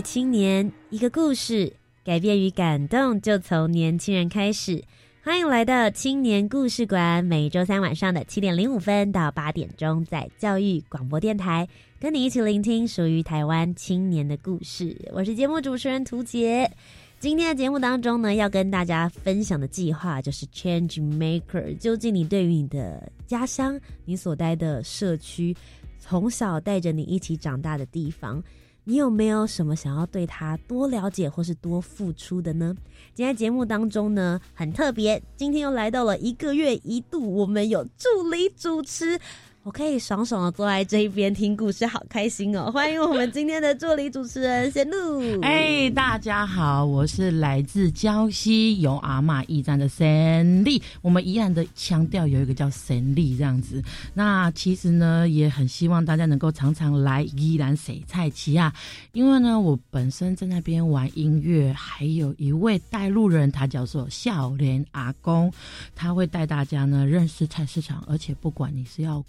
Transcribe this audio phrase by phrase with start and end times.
[0.00, 1.72] 青年，一个故事，
[2.04, 4.82] 改变与感动就从年轻人开始。
[5.22, 11.68] 欢迎来到青年故事馆，每周三晚上的七点零五分到八点钟，在教育广播电台，
[11.98, 14.96] 跟你一起聆听属于台湾青年的故事。
[15.12, 16.70] 我是节目主持人涂杰。
[17.18, 21.76] 今天的节目当中呢，要跟大家分享的计划就是 Change Maker。
[21.76, 25.54] 究竟你对于你的家乡、你所待的社区，
[25.98, 28.42] 从小带着你一起长大的地方？
[28.90, 32.74] 你有没有什么想要对他多了解或是多付出的呢？
[33.14, 39.20] 今天节目当中呢，很特别，今天又来到了一个月一度，我们有助理主持。
[39.62, 42.70] 我可以爽爽的坐在这一边听故事，好开心哦！
[42.72, 45.20] 欢迎我们今天的助理主持人贤露。
[45.44, 50.82] 哎，大家好，我是来自礁溪有阿玛驿站的神力。
[51.02, 53.82] 我们依然的腔调有一个叫神力这样子。
[54.14, 58.72] 那其实呢，也很希望大家能够常常来宜兰水菜奇啊，
[59.12, 65.52] 因为呢，我本身在那边玩音乐，还有一位带路人，他叫做笑脸阿公，
[65.94, 69.22] 他会带大家呢认识菜市场，而且不管你是要。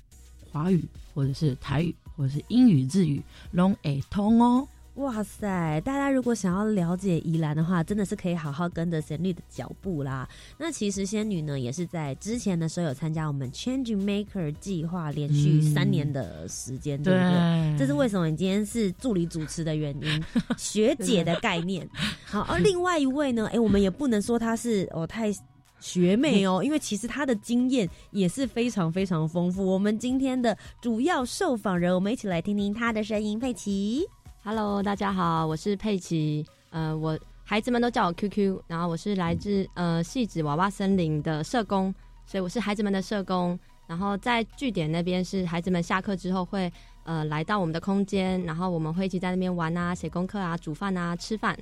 [0.51, 3.21] 华语或者是台语或者是英语日语
[3.51, 4.67] 拢会通哦！
[4.95, 10.27] 哇塞，大家如果想要了解宜兰的话，真的是可以好好跟着旋律的脚步啦。
[10.57, 17.77] 那其实仙女呢，也是在之前的时候有参加我们 Change Maker 计划，连续三年的时间，对不对？
[17.79, 20.23] 这是为什么你今天是助理主持的原因，
[20.57, 21.89] 学姐的概念。
[22.25, 25.33] 好，而另外一位呢，哎，我们也不能说她是哦太。
[25.81, 29.65] 学妹哦， 因为其实她的经验也是非常非常丰富。
[29.65, 33.37] 我们今天的主要受访人，我们一起来听听她的声音。
[33.37, 34.07] 佩奇
[34.43, 36.45] ，Hello，大家好，我是佩奇。
[36.69, 41.93] 呃，我孩子们都叫我 QQ，然后我是来自呃戏子娃娃森林的社工，
[42.25, 43.59] 所以我是孩子们的社工。
[43.87, 46.71] 然后在据点那边是孩子们下课之后会
[47.03, 51.57] 呃来到我们的空间，然后我们会一起在那边玩啊、写功课啊、煮饭啊、吃饭。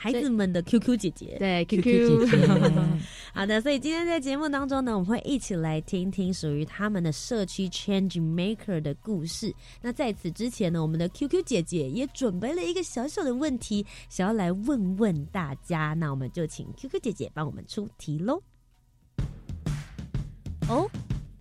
[0.00, 2.46] 对孩子们的 QQ 姐姐，对 QQ 姐姐，
[3.34, 9.52] 好的，所以今天在节目当中呢，我们会一起来听听属于他们的社区 Change Maker 的故事。
[9.82, 15.94] 那在此之前呢，我们的 QQ 姐姐也准备了一个小小的问题，想要来问问大家。
[15.94, 18.40] 那我们就请 QQ 姐姐帮我们出题喽。
[20.68, 20.88] 哦，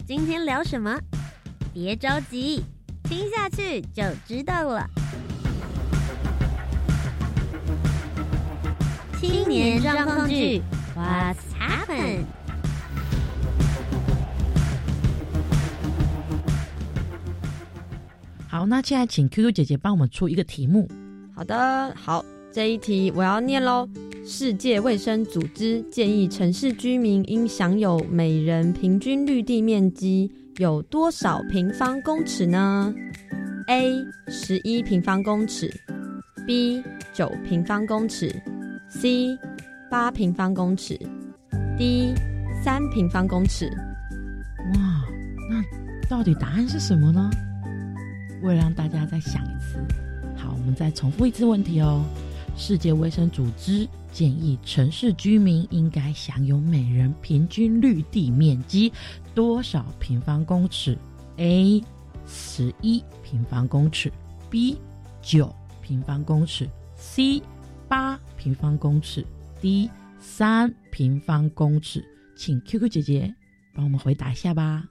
[0.07, 0.99] 今天聊什么？
[1.73, 2.63] 别着急，
[3.03, 4.89] 听下去就知道了。
[9.19, 10.61] 青年状况剧
[10.95, 12.25] ，What's happened？
[18.47, 20.87] 好，那现在请 QQ 姐姐帮我们出一个题目。
[21.35, 23.89] 好的，好，这一题我要念喽。
[24.25, 32.93] 世界卫生组织建议城市居民应享有每人平均绿地面积有多少平方公尺呢
[33.67, 33.93] ？A.
[34.27, 35.73] 十一平方公尺
[36.45, 36.83] ，B.
[37.13, 38.35] 九平方公尺。
[38.89, 39.37] C
[39.91, 40.97] 八平方公尺
[41.77, 42.13] ，D
[42.63, 43.69] 三平方公尺。
[44.75, 45.05] 哇，
[45.49, 45.61] 那
[46.09, 47.29] 到底答案是什么呢？
[48.41, 49.77] 为了让大家再想一次，
[50.37, 52.03] 好，我们再重复一次问题哦。
[52.55, 58.91] 世界卫生组织建议城市居民应该享有每人平均绿地面积
[59.35, 60.97] 多少平方公尺
[61.37, 61.83] ？A
[62.25, 64.11] 十一平方公尺
[64.49, 64.77] ，B
[65.21, 67.41] 九平方公尺，C
[67.87, 68.19] 八。
[68.37, 69.25] 平方公尺
[69.59, 72.03] ，D 三平方公尺，
[72.35, 73.33] 请 QQ 姐姐
[73.75, 74.83] 帮我们回答一下吧。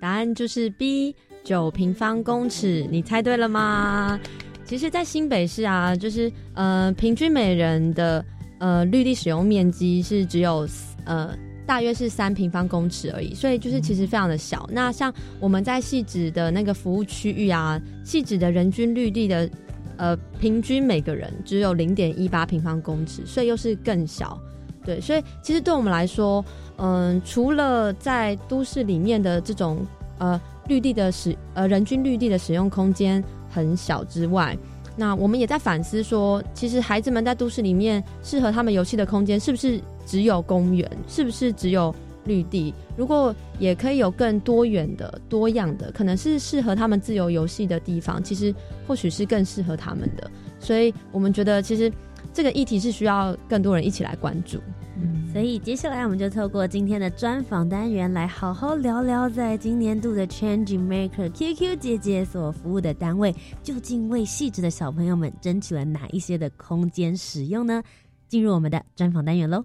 [0.00, 1.14] 答案就是 B
[1.44, 4.18] 九平方公尺，你猜对了吗？
[4.64, 8.24] 其实，在新北市啊，就是呃，平均每人的
[8.58, 10.66] 呃绿地使用面积是只有
[11.04, 11.36] 呃
[11.66, 14.68] 大约是三平方公尺而已，所以就是其实非常的小。
[14.72, 19.48] 那像我们在细致的那个服务区域啊，细致的人均绿地的。
[19.96, 24.38] 呃，平均每个人只有零点一八平方公尺，所以又是更小。
[24.84, 26.44] 对，所以其实对我们来说，
[26.76, 29.78] 嗯，除了在都市里面的这种
[30.18, 34.56] 呃绿地的使呃人均绿地的使用空间很小之外，
[34.96, 40.90] 那我们也在反思说，其实孩子们在都市里面适合他们游戏的空间是不是只有公园？
[41.08, 41.94] 是不是只有
[42.24, 48.54] 绿地，如果也可以有更多元的、多样的，可能是适合他们自由游戏的地方，其实
[48.86, 50.30] 或许是更适合他们的。
[50.58, 51.92] 所以我们觉得，其实
[52.32, 54.58] 这个议题是需要更多人一起来关注。
[54.96, 67.82] 嗯，所以接下来我们就透过今天的专访单元，来好好聊聊，在今年度的 Change Maker QQ 姐姐所服务的单位，究竟为细致的小朋友们争取了哪一些的空间使用呢？
[68.28, 69.64] 进入我们的专访单元喽。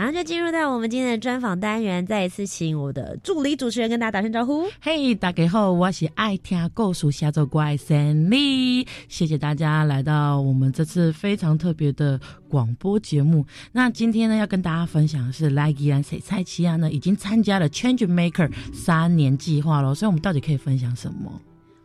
[0.00, 4.66] 马上就进入到我们今天的专访单元，再一次请我的助理主持人跟大家打声招呼。
[4.80, 12.18] 嘿，大家好，我是爱听故事下周怪森利，谢谢大家来到我们这次非常特别的
[12.48, 13.44] 广播节目。
[13.72, 21.30] 那今天呢，要跟大家分享的是莱吉安谁蔡奇亚呢，已经参加了 Change Maker 三年计划了，所以我们到底可以分享什么？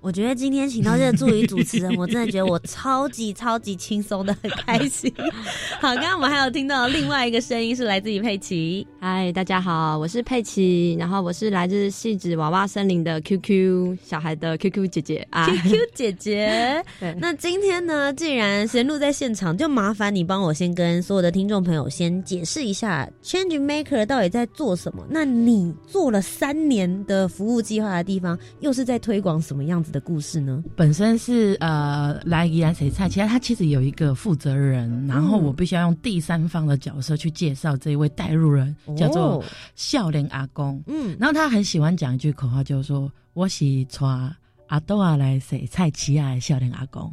[0.05, 5.11] 我觉得今天请到这个助理主持人，我真的觉得我超级超级轻松的，很开心。
[5.81, 8.85] 好，刚刚我们还有听到另外一个声音是来自于佩奇。
[8.99, 16.85] 嗨，大家好，我是佩奇，然后我是来自戏子娃娃森林的 QQ 小孩的 QQ 姐姐啊，QQ 姐姐。
[17.01, 25.03] 对，那今天呢，既然贤露在现场，就麻烦你帮我先跟所有的听众朋友先解释一下 Change Maker 到底在做什么。
[25.09, 30.62] 那你做了三年的服务计划的地方，又是在推广什么样子的故事呢？
[30.75, 38.75] 本身是呃来宜兰谁菜，其实他其实有一个负责人，然后我必须要用第三方的角色去介绍这一位带路人。
[38.97, 39.42] 叫做
[39.75, 44.36] 笑脸阿公，嗯，然后他很喜欢讲一句口号，就是说我是带
[44.68, 47.09] 阿多啊来洗菜奇亚笑脸阿公，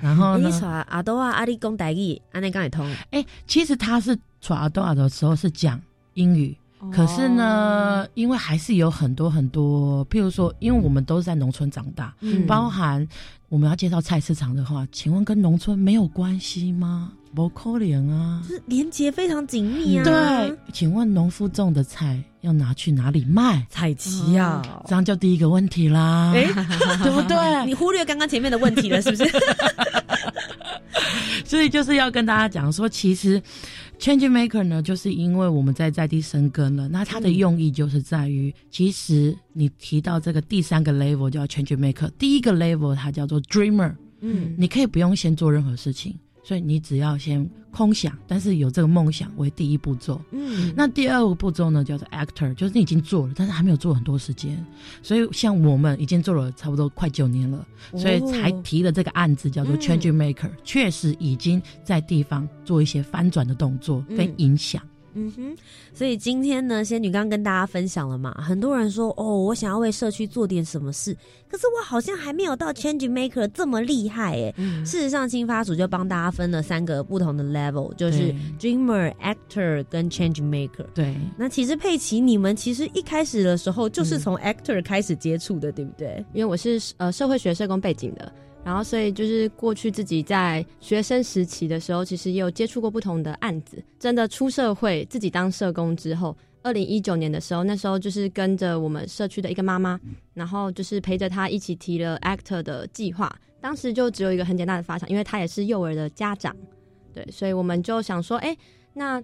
[0.00, 0.50] 然后呢，
[0.88, 5.78] 阿多啊阿里公台语，安内刚也通，哎，其实他是传阿多啊的时候是讲
[6.14, 6.56] 英语。
[6.90, 12.14] 可是呢，因为还是有很多很多，譬如说，因为我们都是在农村长大，
[12.46, 13.06] 包含
[13.48, 17.12] 我们要介绍菜市场的话，请问跟农村没有关系吗？
[17.34, 20.04] 不可怜啊，是连接非常紧密啊。
[20.04, 23.64] 对，请问农夫种的菜要拿去哪里卖？
[23.70, 27.64] 采集呀，这样就第一个问题啦， 对不对？
[27.64, 29.24] 你忽略刚刚前面的问题了，是不是？
[31.46, 33.40] 所以就是要跟大家讲说，其实。
[34.02, 46.16] Change Maker 呢，就是因为我们在在地生根了，那它的用意就是在于，其实你提到这个第三个 level 叫 Change Maker，第一个 level 它叫做 Dreamer，嗯，你可以不用先做任何事情。
[46.42, 50.20] 所以你只要先空想，但是有这个梦想为第一步骤。
[50.30, 54.64] 嗯，那第二个步骤呢，叫做 actor，就是你已经做了，但是还没有做很多时间。
[55.02, 57.66] 所以像我们已经做了差不多快九年了，
[57.96, 64.82] 所以才提了这个案子，叫做 Change Maker，确实已经在地方做一些翻转的动作跟影响。
[64.84, 64.88] 嗯
[65.36, 65.56] 哼，
[65.94, 71.14] 所以今天呢，仙女刚刚跟大家分享了嘛，很多人说哦，我想要为社区做点什么事，
[71.48, 74.54] 可是我好像还没有到 Change Maker 这么厉害哎。
[74.84, 80.86] 事实上，新发组就帮大家分了三个不同的 level，就是 Dreamer、Actor 跟 Change Maker。
[80.94, 86.24] 对，那其实佩奇，你们其实一开始的时候就是从 Actor 开始接触的，对不对？
[86.32, 88.32] 因为我是呃社会学社工背景的。
[88.64, 93.82] 然后，所以就是过去自己在学生时期的时候，其实也有接触过不同的案子。
[93.98, 99.98] 真的出社会，自己当社工之后，二零一九年的时候，那时候就是跟着我们社区的一个妈妈，
[100.32, 103.34] 然后就是陪着她一起提了 Actor 的计划。
[103.60, 106.56] 当时就只有一个很简单的发想，因为她也是幼儿的家长，
[107.12, 108.56] 对，所以我们就想说，哎，
[108.94, 109.22] 那。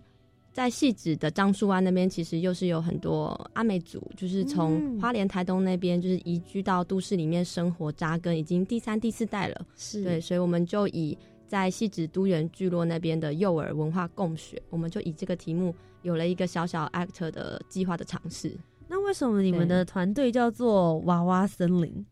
[0.58, 9.66] 在细致的樟树湾那边，其实又是有很多阿美族，就是从花莲、台东那边，就是移居到都市里面生活扎根，已经第三、第四代了。
[9.76, 15.72] 是对，所以我们就以在细致都园聚落那边的幼儿文化共学，我们就以这个题目
[16.02, 18.52] 有了一个小小 act 的计划的尝试。
[18.88, 22.04] 那为什么你们的团队叫做娃娃森林？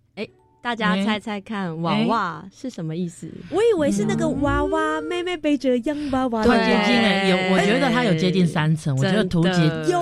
[0.66, 3.30] 大家猜猜看，娃娃是什么意思？
[3.52, 6.42] 我以为是那个娃娃妹妹背着洋娃娃。
[6.42, 9.52] 对接近了，有我觉得它有接近三层，我觉得图解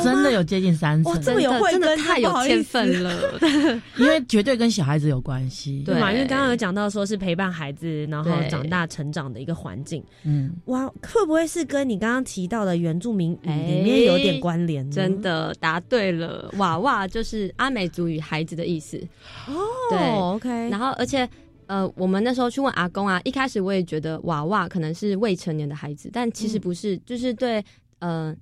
[0.02, 1.20] 真的有接近三层。
[1.20, 3.38] 这么有慧根，太有天分了。
[3.98, 6.10] 因为绝对跟小孩子有关系，对嘛？
[6.10, 10.02] 因为刚刚有讲到说是陪伴孩子，然后长大成长的一个环境。
[10.22, 14.90] 嗯，哇，会不会是跟你刚刚提到的原住民里面有点关联？
[14.90, 18.96] 真的答对了，娃娃就是阿美族语孩子的意思。
[19.46, 19.52] 哦，
[19.90, 20.53] 对，OK。
[20.70, 21.28] 然后，而且
[21.66, 27.64] 呃，我们那时候去问阿公啊，一开始我也觉得娃娃可能是未成年的孩子，但其实不是，就是对
[28.00, 28.34] 呃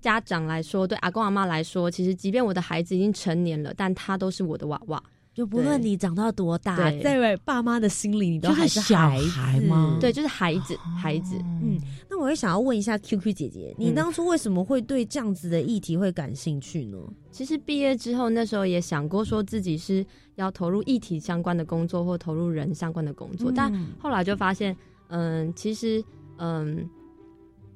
[0.00, 5.02] 家长来说，对阿公阿妈来说，其实即便我的孩子已经成年了，但他都是我的娃娃。
[5.36, 9.98] 就不论你长到多大，对在爸妈的心里，你都还是小孩子吗？
[10.00, 11.36] 对，就是孩子，孩子。
[11.62, 11.78] 嗯，
[12.08, 13.94] 那我也想要问一下 QQ 姐姐，你嗯。
[13.94, 16.96] 当初为什么会对这样子的议题会感兴趣呢？
[17.30, 20.02] 其实毕业之后，那时候也想过说自己是
[20.36, 23.88] 要投入议题相关的工作，或投入人相关的工作，但嗯。
[23.98, 24.74] 后来就发现，
[25.08, 26.02] 嗯，其实，
[26.38, 26.88] 嗯，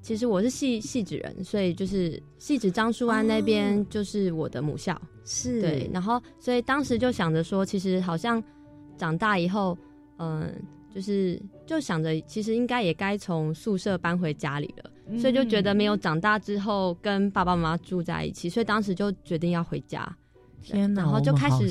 [0.02, 5.60] 其实我是戏戏子人，所以就是戏子张树安那边就是我的母校，是。
[5.60, 8.42] 对，然后所以当时就想着说，其实好像
[8.96, 9.76] 长大以后，
[10.18, 10.50] 嗯，
[10.94, 20.16] 就是就想着其实应该也该从宿舍搬回家里了，所以就觉得没有长大之后跟爸爸妈妈住在一起，所以当时就决定要回家，
[20.62, 21.68] 天哪，然后就开始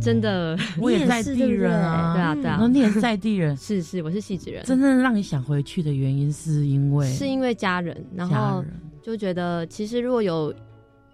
[0.00, 2.50] 真，的， 我也在地人啊，对啊对啊。
[2.52, 8.64] 然 后你也是在地人，是是，我是戏子人，真正让你想回去的原因是因为是因为家人，然后
[9.02, 10.54] 就觉得其实如果有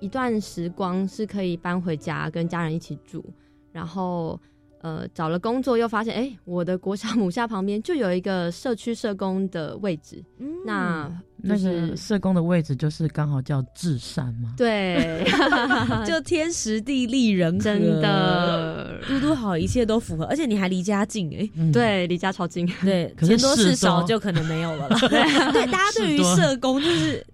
[0.01, 3.25] 一段时光是可以搬回家跟家人一起住，
[3.73, 4.39] 然后
[4.85, 15.25] 呃找了工作又发现，哎、我的国小母校旁边就有一个社区社工的位置，嗯那那就是个社工的位置就是刚好叫至善嘛，对
[16.05, 24.99] 就天时地利人和，真的嘟嘟好，一切都符合，而且你还离家近哎、嗯，对离家超近，对，钱多事少就可能没有了啦。
[25.09, 27.25] 对，大家对于社工就是。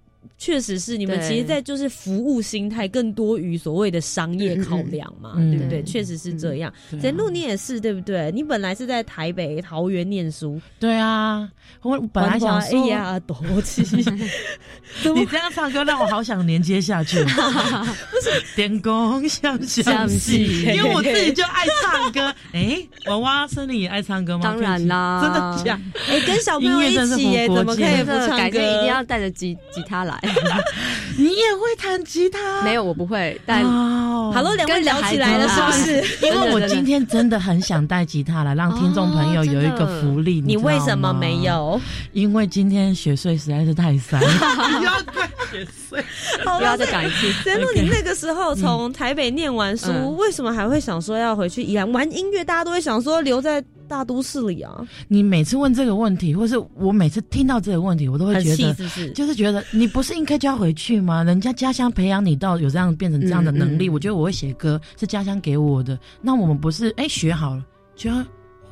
[0.43, 5.81] 确实是你们其实，在就是服务心态更多于所谓的商业考量嘛，对不对？
[5.83, 6.73] 嗯确实是这样。
[6.99, 8.31] 陈露，你也是对不对？
[8.33, 11.47] 你本来是在台北桃园念书，对啊，
[11.83, 13.83] 我本来想哎，呀，多气，
[15.13, 17.21] 你这样唱歌让我好想连接下去，
[18.09, 22.33] 不是电工相相相系，系因为我自己就爱唱歌。
[22.53, 24.43] 哎，娃娃森林也爱唱歌吗？
[24.43, 25.79] 当然啦真的假？
[26.09, 28.37] 哎，跟小朋友一起耶，怎么可以界不唱歌？
[28.37, 30.17] 改天一定要带着吉吉他来，
[31.17, 32.61] 你也会弹吉他？
[32.63, 36.03] 没有我不会，但哦好了，两位聊起来了，是不是？
[36.25, 40.41] 因为我今天真的很想带吉他来，让听众朋友有一个福利。
[40.41, 41.37] 你为什么吗没？
[41.41, 41.79] 有？
[42.13, 44.25] 因为今天雪穗实在是太塞，不
[44.83, 46.03] 要怪雪穗。
[46.45, 47.33] 好不要再讲一次。
[47.43, 52.43] 真露，你那个时候从台北念完书，嗯为什么还会想说要回去宜兰玩音乐？
[52.43, 53.61] 大家都会想说留在
[53.91, 58.73] 大都市里啊，你每次问这个问题，或是我每次听到这个问题，我都会觉得。
[58.73, 59.11] 是是？
[59.11, 61.21] 就是觉得你不是应该就要回去吗？
[61.25, 65.99] 人家家乡培养你到有这样变成这样的能力，嗯嗯我觉得我会写歌是家乡给我的。
[66.21, 68.23] 那我们不是哎学好了就要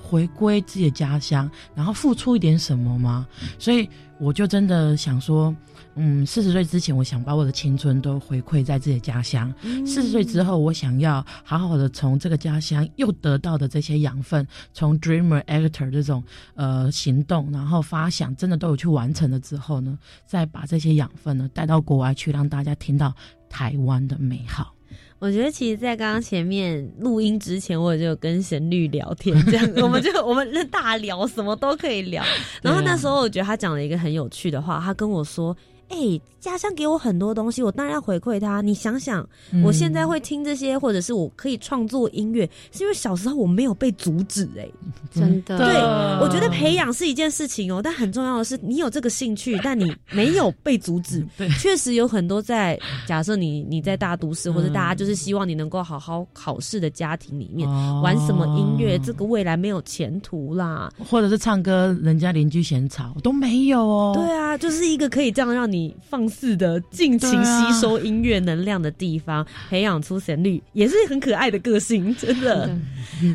[0.02, 3.28] 回归自己的家乡，然后付出一点什么吗？
[3.58, 3.90] 所以
[4.22, 5.54] 我就真的想说，
[6.02, 9.54] 嗯，四十岁之前，我想把我的青春都回馈在自己的家乡。
[9.64, 16.24] 嗯四十岁之后，我想要好好的从这个家乡又得到的这些养分，从 dreamer actor 这种
[16.56, 23.14] 呃行动，然后发想，真的都有去完成了之后呢，再把这些养分呢带到国外去，让大家听到
[23.50, 24.74] 台湾的美好。
[25.20, 32.24] 我觉得其实，在刚刚前面录音之前，我就跟神律聊天，这样我们就我们大聊，什么都可以聊。
[32.64, 35.56] 然后那时候我觉得他讲了一个很有趣的话，他跟我说
[35.90, 38.62] ：“哎、家乡给我很多东西，我当然要回馈他。
[38.62, 39.28] 你想想，
[39.64, 44.68] 我现在会听这些，或者是我可以创作音乐，是因为小时候我没有被阻止、哎，
[45.12, 51.26] 真的，对嗯我觉得培养是一件事情哦，但很重要的是，你有这个兴趣，但你没有被阻止。
[51.38, 57.70] 对确实有很多在假设你你在大都市，或者大家嗯就是希望你能够好好考试的家庭里面。
[57.70, 58.98] 哦玩什么音乐？
[59.00, 60.92] 这个未来没有前途啦。
[61.10, 64.14] 或者是唱歌，人家邻居嫌吵都没有哦。
[64.16, 72.70] 对啊，就是一个可以这样让你放肆的尽情吸收音乐能量的地方，培养出旋律，也是很可爱的个性，真的。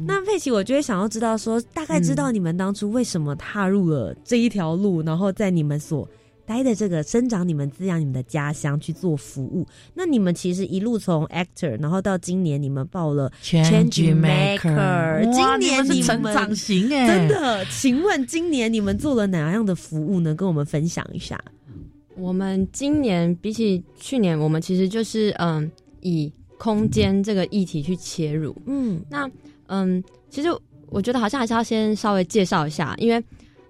[0.07, 6.09] 那佩奇，我就会想要知道说，大概知道你们当初为什么踏入了这一条路，然后在你们所
[6.47, 9.67] 待的这个生长、你们滋养你们的家乡去做服务。
[9.95, 20.35] 那你们其实一路从 actor，然后到今年你们报了 Change Maker 哇今年你们你们是成长型哎，真的，请问今年你们做了哪样的服务呢？
[20.35, 21.41] 跟我们分享一下。
[22.17, 28.57] 我们今年比起去年，我们其实就是嗯，以空间这个议题去切入。
[28.67, 29.31] 嗯那
[29.67, 30.49] 嗯，其实
[30.89, 33.23] 我觉得好像还是要先稍微介绍一下，因为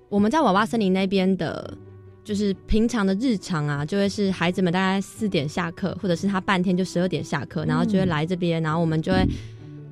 [0.08, 1.76] 我们在娃娃森林那边的，
[2.22, 9.26] 就是平常的日常啊，就会是孩子们大概四点下课，或者是他半天就十二点下课，然后就会来这边，然后我们就会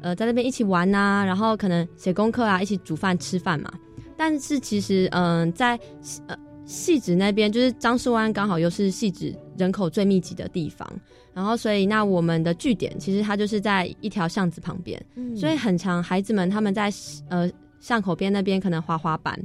[0.02, 3.72] 呃在那边一起玩呐、然后可能写功课啊，一起煮饭吃饭嘛。
[4.16, 5.78] 但是其实嗯、在
[6.26, 10.88] 呃戏子那边，就是樟树湾刚好又是戏子人口最密集的地方，
[11.34, 15.04] 然后所以那我们的据点其实它就是在一条巷子旁边。
[15.16, 16.92] 嗯所以很长孩子们他们在
[17.28, 17.50] 呃
[17.80, 19.38] 巷口边那边可能滑滑板，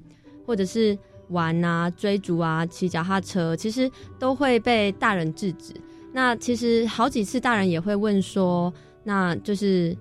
[0.46, 0.98] 或者是
[1.30, 5.74] 玩啊、追逐啊、骑脚踏车，其实都会被大人制止。
[6.14, 8.72] 那其实好几次大人也会问说，
[9.04, 9.96] 那就是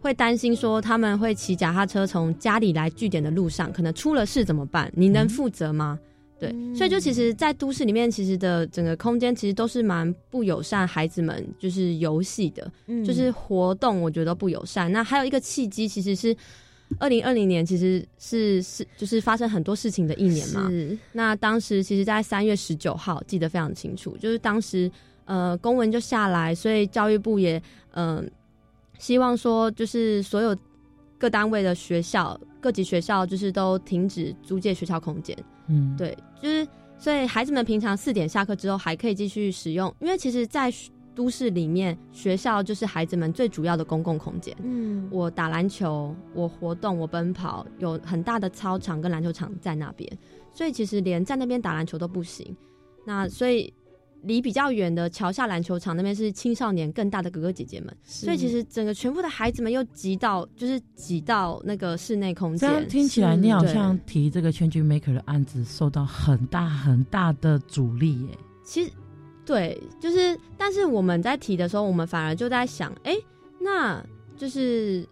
[0.00, 4.92] 会担心说他们会骑脚踏车从家里来据点的路上，可能出了事怎么办？
[4.94, 5.98] 你能负责吗？
[6.38, 12.70] 对，所以就其实，在都市里面，其实的整个空间其实都是蛮不友善孩子们就是游戏的，
[13.04, 14.92] 就是活动，我觉得不友善。
[14.92, 16.36] 那还有一个契机，其实是
[16.98, 20.70] 二零二零年，其实是是就是发生很多事情的一年嘛。
[21.12, 24.90] 那当时其实，在三月十九号，记得非常清楚，就是当时
[25.24, 27.60] 呃公文就下来，所以教育部也
[27.92, 28.30] 嗯
[28.98, 30.54] 希望说，就是所有
[31.16, 35.34] 各单位的学校、各级学校，就是都停止租借学校空间。
[35.68, 36.66] 嗯，对，就是
[36.98, 40.72] 所以孩子们平常四点下课之后还可以继续使用，因为其实，在
[41.14, 44.54] 都市里面，学校就是孩子们最主要的公共空间。
[44.62, 50.10] 嗯，我打篮球，我活动，我奔跑，有很大的操场跟篮球场在那边，
[50.52, 52.56] 所以其实连在那边打篮球都不行。
[53.04, 53.72] 那所以。
[54.26, 62.88] 离比较远的桥下篮球场那边是青少年更大的哥哥姐姐们，所以其实整个全部的孩子们又挤到，就是挤到那个室内空间。
[62.88, 68.38] 听起来，你好像提这个 Change Maker 的案子受到很大很大的阻力耶。
[68.64, 68.90] 其实，
[69.44, 73.16] 对，就是，但是我们在提的时候，我们反而就在想，哎，
[73.60, 74.04] 那
[74.36, 75.06] 就是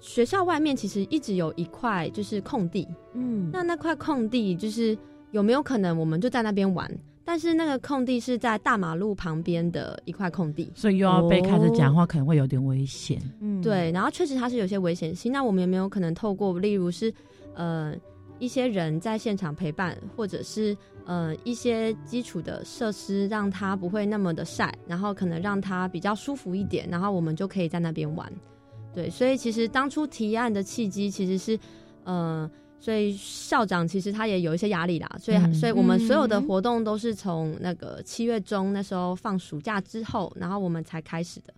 [0.00, 4.96] 学校外面其实一直有一块就是空地，嗯，那那块空地就是
[5.32, 6.88] 有没有可能我们就在那边玩？
[7.30, 13.22] 但是那个空地是在大马路旁边的一块空地，所以又要被开着讲话，可能会有点危险。
[13.38, 13.88] 嗯，对。
[13.92, 15.30] 然后确实它是有些危险性。
[15.30, 17.14] 那我们有没有可能透过，例如是
[17.54, 17.94] 呃
[18.40, 28.28] 一些人在现场陪伴，或者是呃一些基础的设施，让它不会那么的晒，然后可能让它比较舒服一点，然后我们就可以在那边玩。
[28.92, 31.56] 对，所以其实当初提案的契机其实是
[32.02, 32.50] 呃。
[32.80, 41.52] 所以校长其实他也有一些压力啦，所以所以我们所有的活动都是从那个七月中那时候放暑假之后，然后我们才开始的。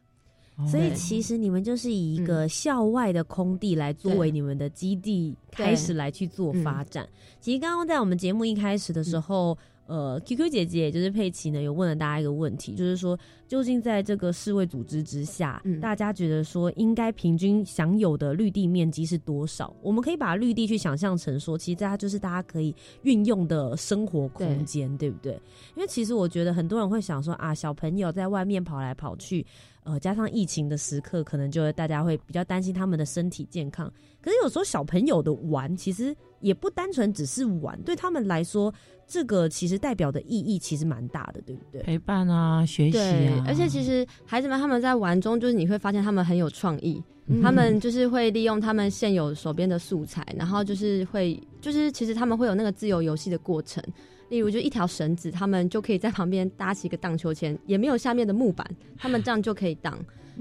[0.66, 7.08] 所以其实你们就是以一个校外的空地来作为你们的基地，开始来去做发展。
[7.40, 9.56] 其实刚刚在我们节目一开始的时候。
[9.92, 19.76] 呃，QQ 姐姐就是佩奇呢，有问了大家一个问题，就是说，究竟在这个世卫组织之下，大家觉得说应该平均享有的绿地面积是多少？
[19.82, 25.34] 我们可以把绿地去想象成说，其实它就是大家可以运用的生活空间，对不对？
[25.76, 29.44] 因为其实我觉得很多人会想说啊，小朋友在外面跑来跑去，
[29.84, 33.92] 呃，加上疫情的时刻，可能就大家会比较担心他们的身体健康。
[34.20, 38.72] 可是有时候小朋友的玩，其实也不单纯只是玩，对他们来说。
[39.04, 41.82] 这个其实代表的意义其实蛮大的，对不对？
[41.82, 47.02] 陪伴啊，学习啊，而且其实孩子们他们在玩中，就是你会发现他们很有创意，
[47.42, 53.84] 他们就是会利用他们现有手边的素材，然后就是会，就是其实他们会有那个自由游戏的过程。
[54.32, 58.66] 例如，就一条绳子，他们就可以在旁边搭起一个荡秋千，也没有下面的木板，
[58.96, 59.96] 他们这样就可以荡。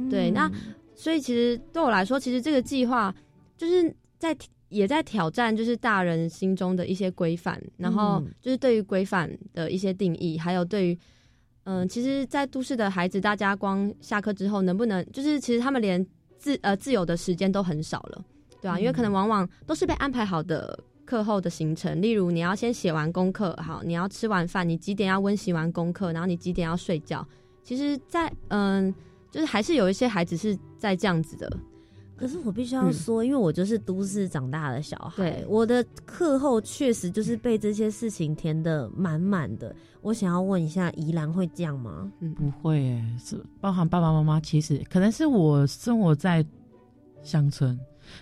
[0.10, 0.50] 对，那
[0.96, 3.14] 所以其实对我来说，其实这个计划
[3.58, 4.36] 就是在。
[4.72, 10.98] 也在挑战，就是大人心中的一些规范，然后就是对于规范的一些定义，还有对于，
[11.66, 18.24] 嗯，其实，在都市的孩子，大家光下课之后能不能，就是其实他们连自呃自由的时间都很少了，
[18.62, 27.28] 对啊，因为可能往往都是被安排好的课后的行程，例如你要先写完功课，好，你要吃完饭，你几点要温习完功课，然后你几点要睡觉，
[27.66, 28.96] 其实，在嗯，
[29.30, 31.52] 就是还是有一些孩子是在这样子的。
[32.16, 39.76] 可是我必须要说，因为我就是都市长大的小孩，我的课后确实就是被这些事情填的满满的。
[40.00, 42.10] 我想要问一下，宜兰会这样吗？
[42.22, 46.46] 嗯不会，是包含爸爸妈妈，其实可能是我生活在
[47.22, 47.78] 乡村。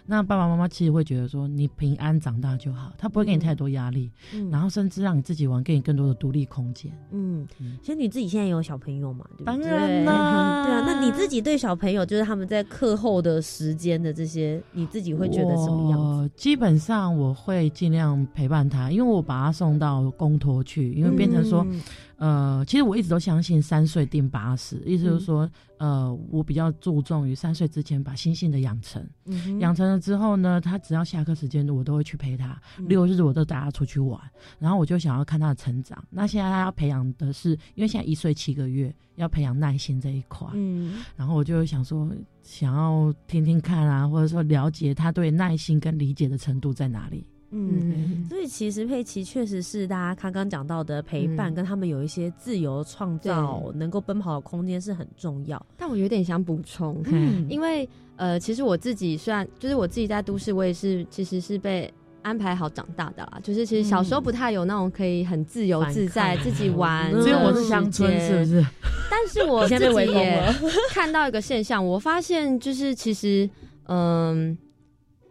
[0.06, 4.12] 那爸爸妈妈其实会觉得说你平安长大就好，他不会给你太多压力，
[4.52, 6.92] 然后甚至让你自己玩，给你更多的独立空间。
[7.12, 7.48] 嗯，
[7.82, 9.26] 其实你自己现在有小朋友嘛？
[9.46, 10.84] 当然啦，对啊。
[10.86, 16.32] 那你自己对小朋友，就是他们在课后的时间的这些，你自己会觉得什么样子？
[16.36, 21.66] 基本上我会尽量陪伴他，因为我把他送到公托去，因为变成说。
[22.20, 29.02] 呃，其实我一直都相信三岁定八十，意思就是说，呃，我比较注重于三岁之前把心性的养成，
[29.60, 34.20] 养成了之后呢，他只要下课时间，我都会去陪他，六日我都带他出去玩，
[34.60, 36.04] 然后我就想要看他的成长。
[36.10, 42.12] 那现在他要培养的是，因为现在一岁七个月，要培养耐心这一块，嗯，然后我就想说，
[42.44, 47.26] 想要听听看啊，或者说了解他对耐心跟理解的程度在哪里。
[47.52, 55.64] 嗯，所以其实佩奇确实是大家刚刚讲到的陪伴，跟他们有一些自由创造、能够奔跑的空间是很重要。
[55.76, 57.04] 但我有点想补充，
[57.50, 63.40] 因为呃，其实我自己虽然就是我自己在都市，我也是其实是被安排好长大的啦。
[63.42, 68.66] 就是其实小时候不太有那种可以很自由自在自己玩，只有我是乡村，是不是？
[69.10, 70.54] 但是我 自己也
[70.92, 73.50] 看到一个现象，我发现就是其实
[73.88, 74.56] 嗯。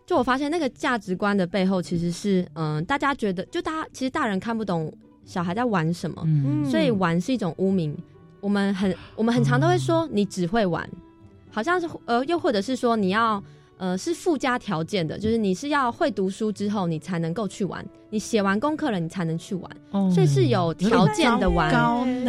[0.09, 4.91] 就我发现那个价值观的背后，其实是嗯，大家觉得就大家其实大人看不懂
[5.27, 6.27] 小孩在玩什么，
[6.65, 7.95] 所以玩是一种污名。
[8.41, 10.89] 我们很我们很常都会说你只会玩，
[11.51, 13.43] 好像是呃，又或者是说你要
[13.77, 19.71] 呃是附加条件的，就是你是要会读书之后你才能够去玩，你写完功课了你才能去玩，
[20.11, 21.71] 所以是有条件的玩。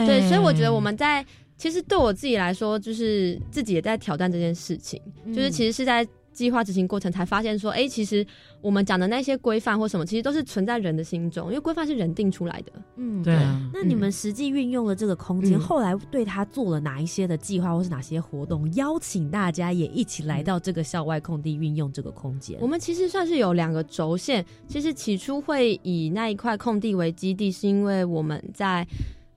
[0.06, 6.06] 对，所以我觉得我们在其实对我自己来说，就是自己也在挑战这件事情，就是其实是在。
[6.40, 8.26] 计划执行过程才发现说，哎，其实
[8.62, 12.72] 我们讲的那些规范或什么，其实都是存在人的心中，因为规范是人定出来的。
[12.96, 13.36] 嗯，对。
[13.74, 22.58] 那你们实际运用了这个空间，后来对他做了哪一些的计划，或是哪些活动，邀请大家也一起来到这个校外空地运用这个空间？
[22.62, 24.46] 我们其实算是有两个轴线。
[24.66, 28.88] 其实起初会以那一块空地为基地，是因为我们在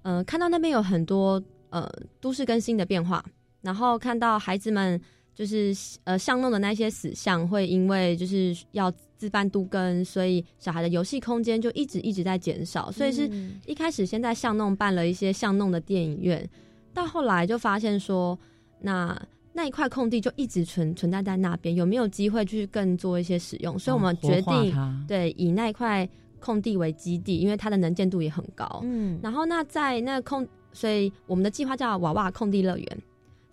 [0.02, 3.24] 呃看到那边有很多呃都市更新的变化，
[3.60, 5.00] 然后看到孩子们。
[5.35, 12.92] 就是呃，巷弄的那些死巷会因为就是要自办都跟，所以小孩的游戏空间就一直一直在减少。
[12.92, 13.31] 所以是
[13.64, 16.47] 一开始先在巷弄办了一些巷弄的电影院，
[16.92, 18.38] 到后来就发现说，
[18.81, 19.18] 那
[19.55, 23.79] 那一块空地就一直存存在在那边，有没有机会去更做一些使用？
[23.79, 24.75] 所以我们决定
[25.09, 26.07] 对以那一块
[26.40, 28.81] 空地为基地，因为它的能见度也很高。
[28.85, 33.03] 嗯，然后那在那空，所以我们的计划叫娃娃空地乐园。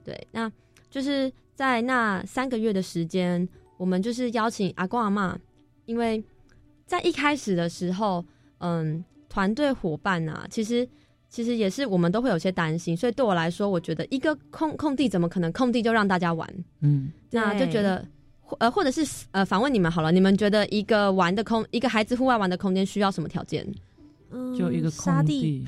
[0.03, 0.51] 对，那
[0.89, 1.31] 就是。
[1.59, 3.45] 在那三个月的时间，
[3.75, 5.37] 我们就是邀请阿公阿妈，
[5.85, 6.23] 因为
[6.85, 8.23] 在一开始的时候，
[8.59, 10.87] 嗯，团队伙伴啊，其实
[11.27, 16.49] 其实也是我们都会有些担心，所以对我来说，我觉得一个空空地怎么可能空地就让大家玩？
[16.79, 18.07] 嗯，那就觉得，
[18.59, 23.69] 呃，或者是呃，反问你们好了，你们觉得一个玩的空，一个孩子户外玩的空间需要什么条件？
[24.31, 25.65] 嗯，就一个空地。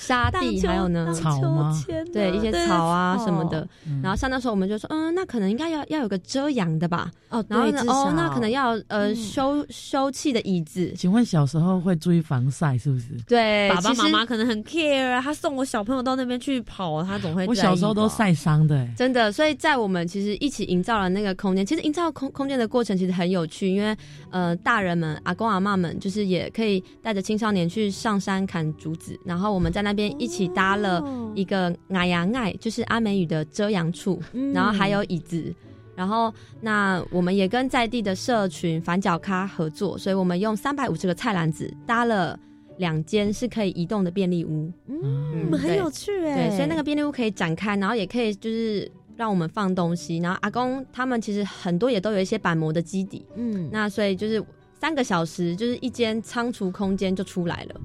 [0.00, 1.84] 沙地还有呢，草吗？
[2.12, 3.68] 对，一些草啊什么的。
[4.02, 7.10] 然后像那时候我们就说，嗯，那可能应该要要有个遮阳的吧。
[7.28, 10.92] 哦，然后呢，哦，那可能要呃休休憩的椅子。
[10.96, 13.08] 请问小时候会注意防晒是不是？
[13.28, 17.46] 对，爸爸妈妈可能很 care，啊他送我小朋友到那边去跑，他总会。
[17.46, 19.30] 我小时候都晒伤的，真的。
[19.30, 23.94] 所以在我们其实一起营造了那个空间，其实营造空空间的过程其实很有趣，因为
[24.30, 29.89] 呃大人们阿公阿妈们就是也可以带着青少年去上山砍竹子，然后我们在那。
[29.90, 34.20] 那边一起搭了一个矮阳爱，就是阿美语的遮阳处，
[34.54, 35.52] 然后还有椅子，
[35.96, 42.38] 然后那我们也跟在地的社群反角咖合作，所以我们用三百五十个菜篮子搭了
[42.78, 54.42] 两间是可以移动的便利屋，嗯，很有趣哎，对，所以那个便利屋可以展开，然后也可以就是让我们放东西，然后阿公他们其实很多也都有一些板模的基底，嗯，那所以就是
[54.80, 57.80] 三个小时就是一间仓储空间就出来了。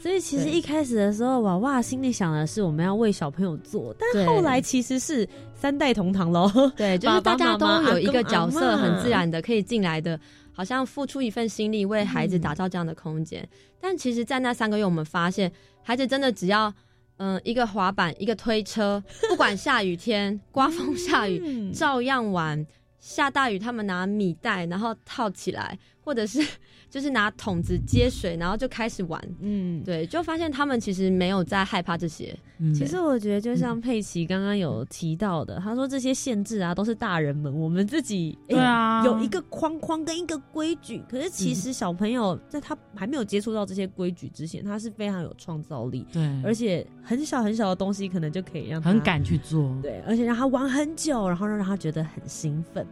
[0.00, 6.48] 所以其实一开始的时候，娃娃心里想的是我们要为小朋友做，但后来其实是三代同堂喽。
[6.76, 10.18] 对， 就是大家都有一个角色，很自然的可以进来的，
[10.52, 13.46] 好像付出一份心力为孩子打造这样的空间。
[13.80, 15.50] 但其实，在那三个月，我们发现
[15.82, 16.72] 孩子真的只要
[17.16, 22.64] 嗯一个滑板，一个推车，不管下雨天、刮风下雨，照样玩。
[23.00, 26.46] 下大雨，他们拿米袋，然后套起来，或者是。
[26.90, 29.22] 就是拿桶子接水，然后就开始玩。
[29.40, 32.36] 嗯，对，就发现他们其实没有在害怕这些。
[32.74, 41.00] 其实我觉得，就像佩奇刚刚有提到的，他说这些限制啊，都是大人们我们自己对啊有一个框框跟一个规矩。
[41.08, 46.04] 可是其实小朋友在他还没有接触到这些规矩之前，他是非常有创造力。
[46.12, 49.76] 对，而且很小很小的东西，可能就可以让他很敢去做。
[49.80, 52.84] 对，而且让他玩很久，然后让他觉得很兴奋。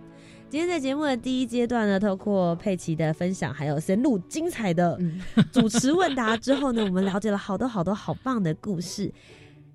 [0.49, 4.99] 今天在节目的第一阶段呢，透过佩奇的分享，还有深入精彩的
[5.53, 9.13] 主持问答之后呢，我们了解了好多好多好棒的故事。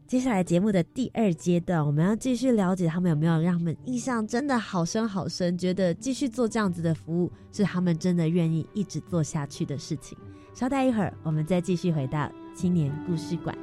[0.08, 10.18] 接下来节目的第二阶段，我们要继续了解他们有没有让他们印象真的好深好深，觉得继续做这样子的服务是他们真的愿意一直做下去的事情。
[10.54, 13.58] 稍待一会儿，我们再继续回到青年故事馆。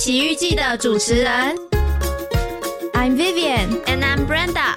[0.00, 1.30] 奇遇记的主持人
[2.94, 4.74] ，I'm Vivian and I'm Brenda。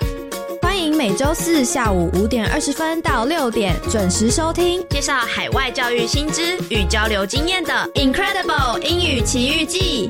[0.62, 10.10] 欢迎每周四下午五点二十分到六点准时收听介绍海外教育新知与交流经验的 Incredible 英语奇遇记。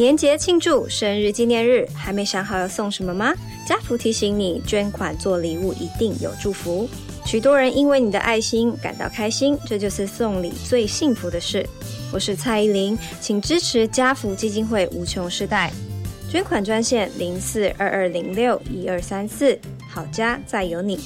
[0.00, 3.34] 年节庆祝、生日纪念日，还没想好要送什么吗？
[3.66, 6.88] 家福提醒你，捐款做礼物一定有祝福。
[7.26, 11.68] 许多人因为你的爱心感到开心，这就是送礼最幸福的事。
[12.14, 15.70] 我是蔡依林，请支持家福基金会无穷世代
[16.30, 20.98] 捐款专线零四二二零六一二三四，好家再有你。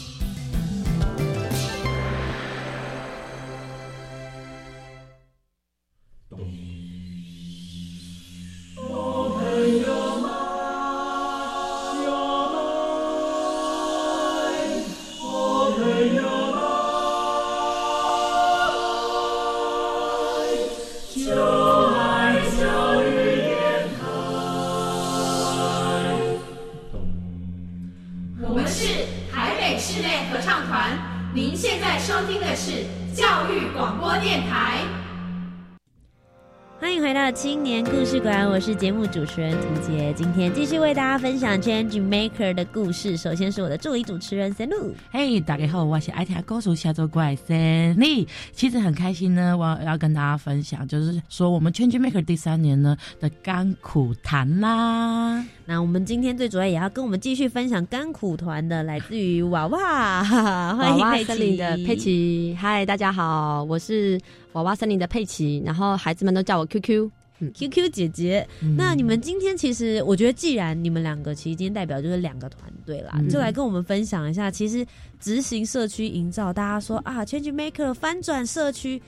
[38.54, 43.16] 我是节目主持人涂杰，今天继续为大家分享 Change Maker 的故事。
[43.16, 48.28] 首先是我的助理主持人 Sanu，嘿，大家好，我是爱听歌手下周怪 Sunny。
[48.52, 55.44] 其实很开心呢，我要跟大家分享，就是说我们 Change Maker 第三年呢的甘苦谈啦。
[55.66, 62.56] 那我们今天最主要也要跟我们继续分享甘苦团的，来自于娃娃，欢迎佩奇的佩奇。
[62.56, 64.16] 嗨，大家好，我是
[64.52, 67.10] 娃娃森林的佩奇，然后孩子们都叫我 QQ。
[67.52, 74.86] Q Q 姐姐，那你们今天其实，我觉得既然你们两个其实今天代表就是两个团队啦，就来跟我们分享一下，其实
[75.18, 79.02] 执行社区营造，大家说啊，Change Maker 翻转社区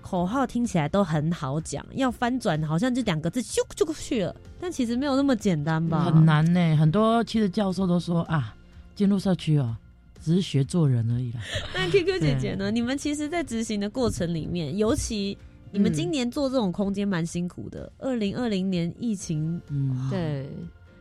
[0.00, 6.04] 口号听起来都很好讲，要翻转好像就两个字咻就过去了，但其实没有那么简单吧？
[6.06, 8.54] 很难呢，很多其实教授都说啊，
[8.96, 9.76] 进入社区哦，
[10.20, 11.40] 只是学做人而已啦。
[11.72, 12.70] 那 Q Q 姐姐呢？
[12.72, 15.38] 你们其实，在执行的过程里面，尤其。
[15.70, 17.90] 你们今年做这种空间蛮辛苦的。
[17.98, 20.48] 二零二零年疫情，嗯，对，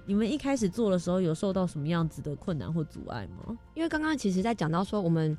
[0.05, 3.57] 你们一开始做的时候有受到什么样子的困难或阻碍吗？
[3.75, 5.37] 因为刚刚其实在讲到说，我们，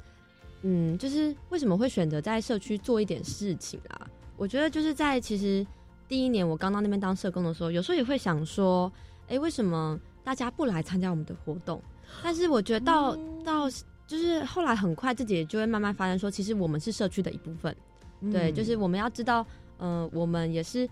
[0.62, 4.08] 嗯，就是为什么会选择在社区做一点事情啊？
[4.36, 5.66] 我觉得就是在其实
[6.06, 8.90] 第一年我刚到那边当社工的时候，有时候也会想说，
[9.28, 11.82] 哎，为什么大家不来参加我们的活动？
[12.22, 13.14] 但是我觉得到
[13.44, 13.68] 到
[14.06, 17.76] 就是后来很快自己就会慢慢发现说，其实我们是社区的一部分。
[18.32, 19.46] 对，就是我们要知道，
[19.78, 20.88] 嗯，我们也是，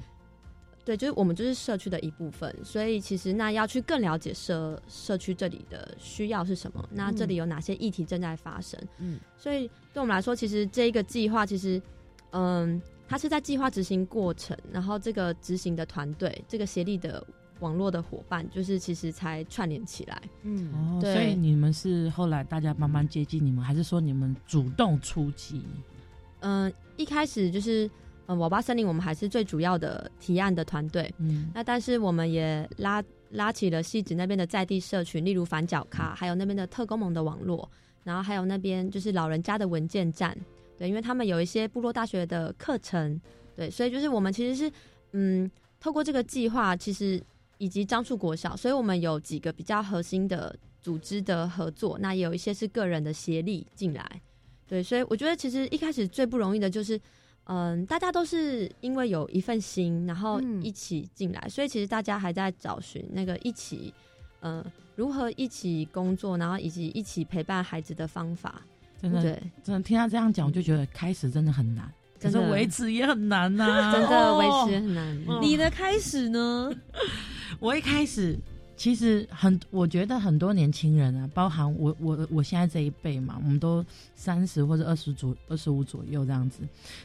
[0.85, 11.83] 对，就是我们就是社区的一部分，所以其实那要去更了解社社区这里的需要是什么，那这里有哪些议题正在发生，嗯，所以对我们来说，其实这一个计划，其实，
[12.31, 17.25] 嗯，它是在计划执行过程，然后这个执行的团队，这个协力的
[17.61, 25.65] 网络的伙伴，就是其实才串联起来，嗯，哦，所以你们是后来大家慢慢接近你们，还是说你们主动出击？
[26.41, 27.91] 嗯，一开始就是，
[28.27, 37.69] 嗯，瓦巴森林我们还是最主要的提案的团队，嗯，那但是我们也拉拉起了戏子那边的在地社群，例如反角卡，还有那边的特工盟的网络，
[38.03, 40.37] 然后还有那边就是老人家的文件站，
[40.79, 43.21] 对，因为他们有一些部落大学的课程，
[43.55, 44.73] 对，所以就是我们其实是，
[45.13, 47.23] 嗯，透过这个计划，其实
[47.59, 54.21] 以及樟树国小，所以我们有几个比较核心的组织的合作，那也有一些是个人的协力进来。
[54.69, 57.01] 对，所以我觉得其实一开始最不容易的就是，
[57.45, 63.95] 嗯，大家都是因为有一份心，然后一起进来，所以其实大家还在找寻那个一起，
[64.41, 64.65] 嗯，
[64.97, 68.61] 如何一起工作，然后以及一起陪伴孩子的方法。
[69.01, 69.23] 真的，
[69.63, 75.43] 真的听他这样讲，我就觉得开始真的很难，可是维持也很难呐， 真的维持很难。
[75.43, 76.73] 你的开始呢？
[77.61, 78.37] 我一开始
[78.77, 83.85] 其实很，我觉得很多年轻人啊，包含我我我现在这一辈嘛，我们都
[84.15, 86.63] 三十或者二十左二十五左右这样子。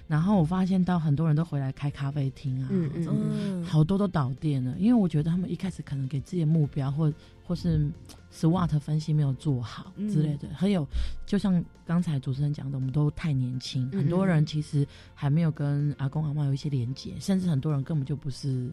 [0.07, 7.11] 然后我发现到很多人都回来开咖啡厅啊，嗯好多都倒店了，因为我觉得他们一开始可能给自己的目标或
[7.45, 7.89] 或是
[8.33, 10.85] SWOT 分析没有做好嗯之类的，还有
[11.25, 18.69] 就像刚才主持人讲的，我们都太年轻，嗯很多人其实还没有跟阿公阿妈有一些连接，甚至很多人根本就不是。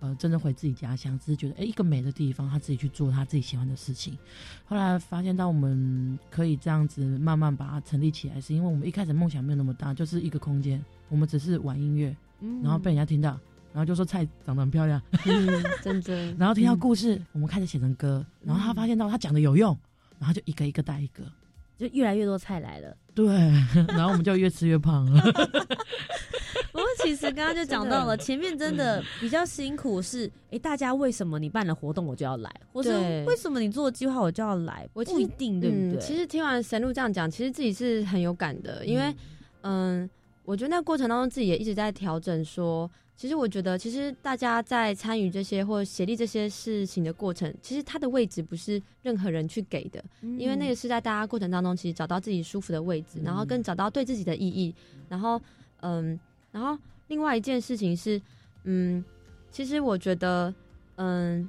[0.00, 4.16] 呃，真正回自己家乡，只是觉得哎，一个美的地方，他自己去做他自己喜欢的事情。
[4.66, 13.30] 后来发现到我们可以这样子慢慢把它成立起来，是因为我们一开始梦想没有那么大，就是一个空间，我们只是玩音乐，嗯然后被人家听到，
[13.72, 19.76] 然后就说菜长得很漂亮，嗯，真的，然后听到故事，我们开始写成歌，然后他发现到他讲的有用，
[20.18, 21.24] 然后就一个一个带一个，
[21.78, 22.96] 就越来越多菜来了。
[23.14, 23.26] 对，
[23.88, 25.22] 然后我们就越吃越胖了。
[26.72, 34.86] 不过其实刚刚就讲到了，前面真的比较辛苦是，哎，大家为什么你办了活动我就要来，或者对为什么你做计划我就要来？
[34.92, 35.98] 我不一定，对不对？
[35.98, 39.14] 嗯，其实听完神鹿这样讲，其实自己是很有感的，因为
[39.62, 40.08] 嗯，
[40.46, 42.90] 我觉得那过程当中自己也一直在调整说。
[43.18, 54.74] 其实我觉得，其实大家在参与这些或协力这些事情的过程，其实它的位置不是任何人去给的，嗯因为那个是在大家过程当中，其实找到自己舒服的位置，然后更找到对自己的意义，
[55.08, 55.40] 然后
[55.80, 56.20] 嗯，
[56.52, 56.78] 然后
[57.08, 58.20] 另外一件事情是，
[58.64, 59.02] 嗯，
[59.50, 60.54] 其实我觉得，
[60.96, 61.48] 嗯，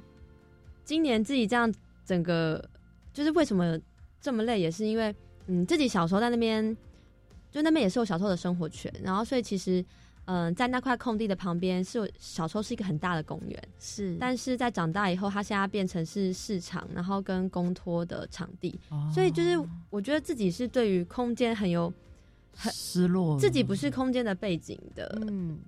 [0.86, 1.70] 今年自己这样
[2.06, 2.66] 整个
[3.12, 3.78] 就是为什么
[4.22, 5.14] 这么累，也是因为
[5.48, 6.74] 嗯自己小时候在那边，
[7.50, 9.84] 就那边也是我小时候的生活圈，然后所以其实。
[10.30, 19.10] 嗯，在那块空地的旁边是有小时候是一个很大的公园，是，但是在长大以后，它现在变成是市场，然后跟公托的场地，哦。
[19.10, 19.58] 所以就是
[19.88, 21.90] 我觉得自己是对于空间很有
[22.54, 25.58] 很失落，自己不是空间的背景的，嗯，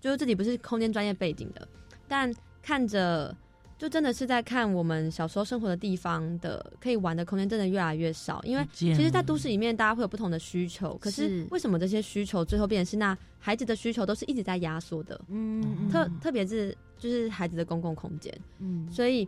[0.00, 1.68] 就是自己不是空间专业背景的，
[2.08, 3.32] 但看着
[3.78, 11.46] 就真的是在看我们小时候生活的地方的可以玩的空间真的越来越少，因为其其实，在都市里面大家会有不同的需求，可是是。
[11.52, 15.18] 为什么这些需求最后变成是那孩子的需求都是一直在压缩的？
[15.28, 18.90] 嗯特特别是就是孩子的公共空间，嗯。
[18.90, 19.26] 所以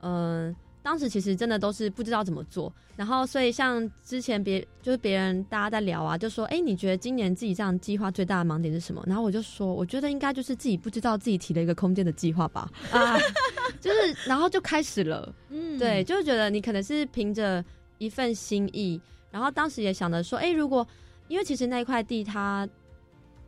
[0.00, 9.02] 嗯、呃当时其实真的都是不知道怎么做，然后所以像之前别就是别人大家在聊啊，就说哎、你觉得今年自己这样计划最大的盲点是什么？
[9.06, 13.18] 然后我就说，我觉得应该就是自己不知道自己提了一个空间的计划吧， 啊，
[13.80, 17.64] 就是然后就开始了，嗯对，就是觉得你可能是凭着
[17.98, 20.86] 一份心意，然后当时也想着说，哎、如果
[21.28, 22.68] 因为其实那一块地它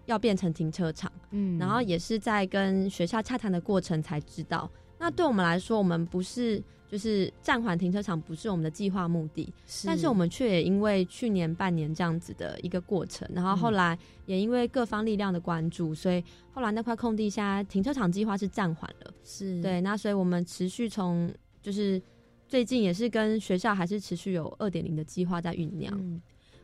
[0.07, 1.11] 要变成停车场。
[1.35, 4.71] 嗯然后也是在跟学校洽谈的过程才知道。
[4.99, 9.51] 那对我们来说，我们不是就是暂缓停车场，不是我们的计划目的，
[9.87, 19.15] 但是我们却也因为去年半年这样子的一个过程，然后后来也因为各方力量的关注，所以后来那块空地下停车场计划是暂缓了。
[19.25, 22.01] 是对，那所以我们持续从就是
[22.47, 25.99] 最近也是跟学校还是持续有二点零的计划在酝酿。
[25.99, 26.21] 嗯，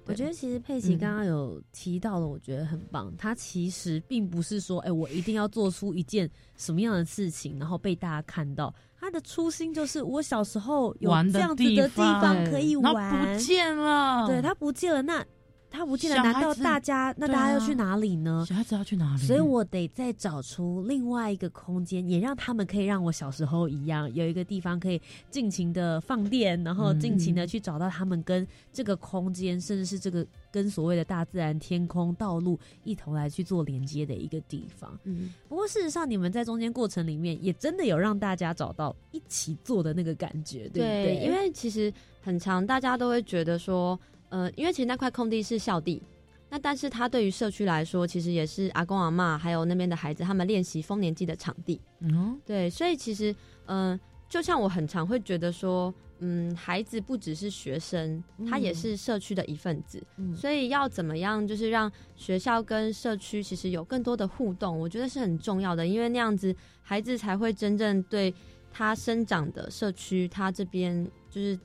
[0.08, 3.14] 我觉得其实佩奇嗯刚刚有提到的，我觉得很棒。
[3.16, 8.74] 他其实并不是说，哎、我一定要做出一件什么样的事情，然后被大家看到。
[9.00, 15.24] 他的初心就是，我小时候有玩这样子的地方方可以玩，不见了，对他不见了，那
[15.70, 18.44] 他不见了，难道大家那大家要去哪里呢？
[18.48, 19.22] 小孩子要去哪里？
[19.22, 25.00] 所以我得再找出另外一个空间，也让他们可以让我小时候一样，有一个地方可以
[25.30, 34.98] 尽情的放电，然后尽情的去找到他们跟这个空间，甚至是这个跟所谓的大自然、天空、道路一同来去做连接的一个地方。
[35.04, 41.22] 嗯，不过事实上，你们在中间过程里面，也真的有让大家找到一起做的那个感觉，对不对？
[41.24, 43.98] 因为其实很长，大家都会觉得说，
[44.30, 46.02] 呃，因为其实那块空地是校地，
[46.50, 51.80] 那但是它对于社区来说，其实也是阿公阿妈还有那边的孩子他们练习丰年祭的场地。
[52.00, 53.34] 嗯，对，所以其实，
[53.66, 60.02] 嗯、就像我很常会觉得说，嗯，孩子不只是学生，他也嗯是社区的一份子。
[60.16, 68.34] 嗯所以要怎么样，就是让学校跟社区其实有更多的互动，我觉得是很重要的，因为那样子孩子才会真正对
[68.72, 71.58] 他生长的社区，他这边就是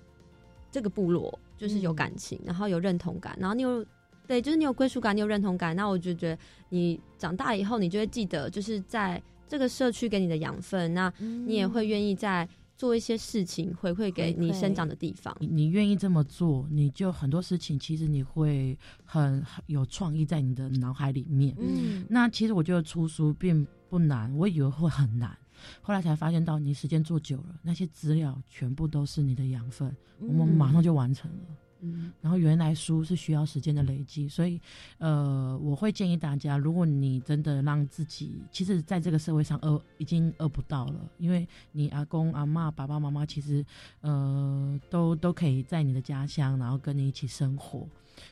[0.72, 3.86] 这个部落就是有感情，然后有认同感，然后你有
[4.28, 6.38] 对，就是你有归属感，你有认同感，那我就觉得
[6.68, 12.46] 你长大以后，你就会记得，就是在这个社区给你的养分，那你也会愿意在
[12.76, 15.34] 做一些事情回馈给你生长的地方。
[15.40, 21.56] 你你愿意这么做，你就很多事情其实你会很很有创意在你的脑海里面。
[21.58, 25.38] 嗯那其实我觉得出书并不难，我以为会很难，
[25.82, 31.38] 后来才发现到你时间做久了，那些资料全部都是你的养分，我们马上就完成了。
[31.86, 34.58] 嗯然后原来书是需要时间的累积，所以
[35.00, 43.66] 呃，我会建议大家，如果你真的让自己，其实在这个社会上饿已经饿不到了，因为你阿公阿妈、爸爸妈妈其实
[44.00, 47.86] 呃都都可以在你的家乡，然后跟你一起生活。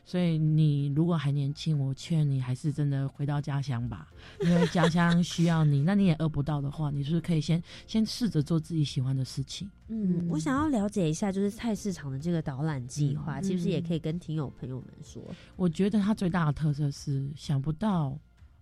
[0.06, 4.08] 所以你如果还年轻，我劝你还是真的回到家乡吧，
[4.42, 5.82] 因为家乡需要你。
[5.82, 9.70] 那你也饿不到的话，你是不是可以先先试着做自己喜欢的事情？
[9.88, 15.22] 嗯，我想要了解一下，就是菜市场的这个导览计划，嗯其实也可以跟听友朋友们说。
[15.56, 18.18] 我觉得它最大的特色是想不到，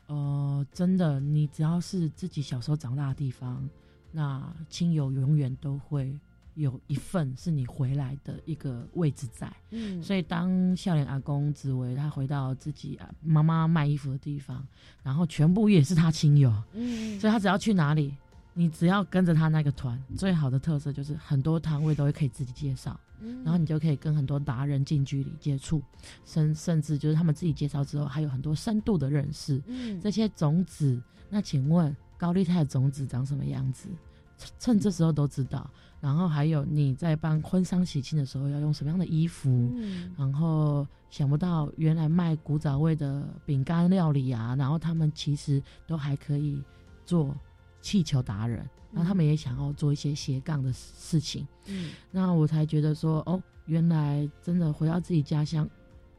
[0.08, 3.70] 呃，真的，你只要是自己小时候长大的地方，
[4.12, 6.18] 那亲友永远都会
[6.60, 9.52] 有一份是你回来的一个位置在。
[9.72, 14.66] 嗯所以当笑脸阿公紫薇他回到自己啊妈妈卖衣服的地方，
[15.02, 18.14] 然后全部也是他亲友，嗯所以他只要去哪里，
[18.54, 23.00] 你只要跟着他那个团，最好的特色就是很多摊位都会可以自己介绍。
[23.22, 25.82] 嗯然后你就可以跟很多达人近距离接触，
[26.26, 29.62] 甚甚至就是他们自己介绍之后，还有很多深度的认识。
[29.68, 33.88] 嗯这些种子，那请问高丽菜的种子长什么样子？
[34.38, 35.70] 趁趁这时候都知道。
[36.02, 39.50] 然后还有你在办婚丧喜庆的时候要用什么样的衣服？
[39.76, 46.64] 嗯然后想不到原来卖古早味的饼干料理啊，然后他们其实都还可以
[47.06, 47.36] 做
[47.82, 48.60] 气球达人，
[48.92, 51.48] 然后他们也想要做一些斜杠的事情。
[51.68, 55.68] 嗯那我才觉得说，哦，原来真的回到自己家乡，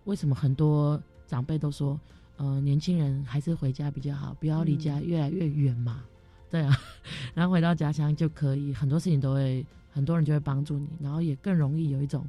[0.04, 1.98] 为什么很多长辈都说，
[2.36, 6.02] 呃，年轻人还是回家比较好，不要离家越来越远嘛。
[6.50, 6.76] 对啊，
[7.34, 12.26] 然后回到家乡就可以，很多事情都会，很多人就会帮助你，然后也更容易有一种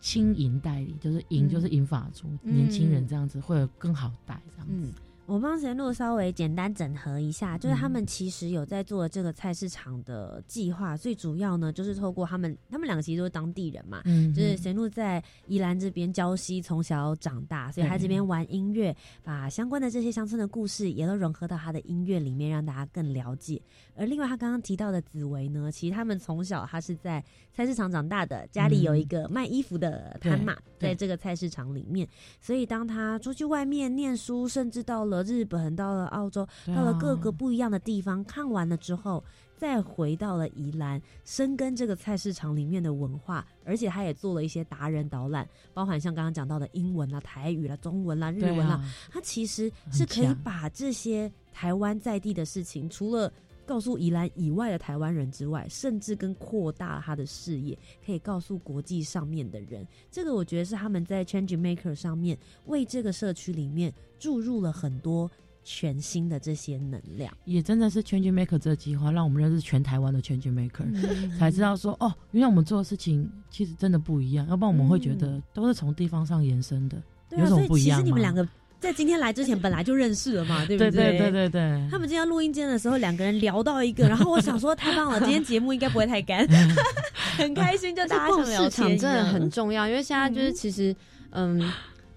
[0.00, 2.54] 轻盈代理，就是银嗯就是银发族，嗯。
[2.54, 4.72] 年轻人这样子会有更好带这样子。
[4.88, 4.92] 嗯，
[5.26, 7.96] 我帮贤路稍微简单整合一下，就是他嗯。
[7.96, 23.60] 们其实有在做这个菜市场的计划，最主要呢就是透过他们，他们两个其实都是当地人嘛，嗯，就是贤路在宜兰这边礁溪从小长大，所以他这边玩音乐，把相关的这些乡村的故事也都融合到他的音乐里面，让大家更了解。
[23.96, 30.90] 而另外他刚刚提到的紫薇呢，其实他们从小他是在菜市场长大的，家里有一个卖衣服的摊嘛，对。
[30.90, 32.06] 在这个菜市场里面，
[32.40, 39.24] 所以当他出去外面念书，甚至到了日本、到了澳洲、到了各个不一样的地方，看完了之后，
[39.56, 53.32] 再回到了宜兰，深耕这个菜市场里面的文化，而且他也做了一些达人导览，包含像刚刚讲到的英文啦、台语啦、中文啦、日文啦，啊，他其实是可以把这些台湾在地的事情，除了
[53.66, 59.86] 告诉宜兰以外的台湾人之外，甚至跟扩大他的视野，可以告诉国际上面的人。
[60.10, 65.30] 这个我觉得是他们在 Change Maker 上面为这个社区里面注入了很多
[65.64, 67.36] 全新的这些能量。
[67.44, 70.84] 也真的是 Change Maker 这个计划，让我们认识全台湾的 Change Maker。
[70.84, 77.02] 嗯才知道说哦，原来我们做的事情其实真的不一样，要不然我们会觉嗯得都是从地方上延伸的。
[77.30, 78.46] 有什么不一样吗实你们两个
[78.86, 80.90] 在今天来之前本来就认识了嘛， 对不对？
[80.90, 86.46] 对对对对，他们今天录音间的时候，两个人聊到一个，然后我想说太棒了，今天节目应该不会太干，
[87.36, 90.54] 很开心，就大家想聊市场天真的很重要，因为现在就是嗯。
[90.54, 90.94] 其实，
[91.32, 91.72] 嗯。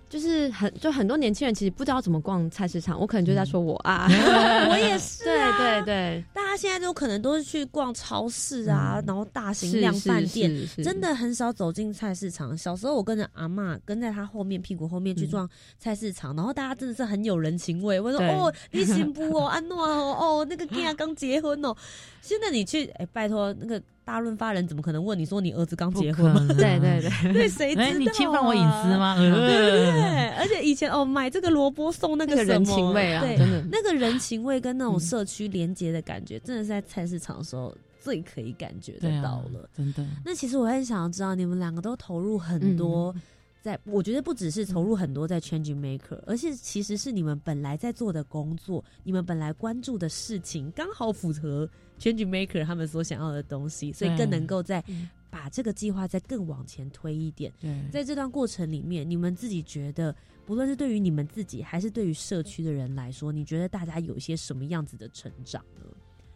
[0.09, 4.07] 就是很就很多年轻人其实不知道怎么逛菜市场，我可能就在说我啊，
[4.71, 9.05] 我也是、对啊，对对，大家现在都可能都是去逛超市啊，嗯。
[9.05, 12.57] 然后大型量饭店，是是真的很少走进菜市场。
[12.57, 17.99] 小时候我跟着阿嬷跟在她后面屁股后面去嗯逛菜市场，然后大家真的是很有人情味。
[17.99, 21.75] 我说哦，你行不哦，安诺哦，哦，那个 g a 刚结婚哦。
[22.21, 28.97] 现在你去，哎，拜托，那个大润发人怎么可能问你说你儿子刚不结婚对对 对，对，谁知道、你侵犯我隐私？
[28.97, 29.15] 吗？
[29.15, 33.63] 对 对对，而且以前哦，买这个萝卜送那那个个什么人情味啊，对，真的。
[33.71, 39.69] 那个人情味跟那种嗯社区连接的感觉，真的是在菜市场的时候最可以感觉得到了。
[39.77, 40.03] 真的。
[40.25, 43.21] 那其实我很想要知道，你们两个都投入很多嗯
[43.61, 51.69] 在，我觉得不只是投入很多在 Change Maker，而且其实是你们本来在做的工作，你们本来关注的事情，刚好符合
[51.99, 57.53] Change Maker 他们所想要的东西，所以更能够在嗯把这个计划再更往前推一点。
[57.59, 65.85] 对，在这段过程里面，你们自己觉得，不论是对于你们自己，还是对于社区的人来说，你觉得大家有一些什么样子的成长呢？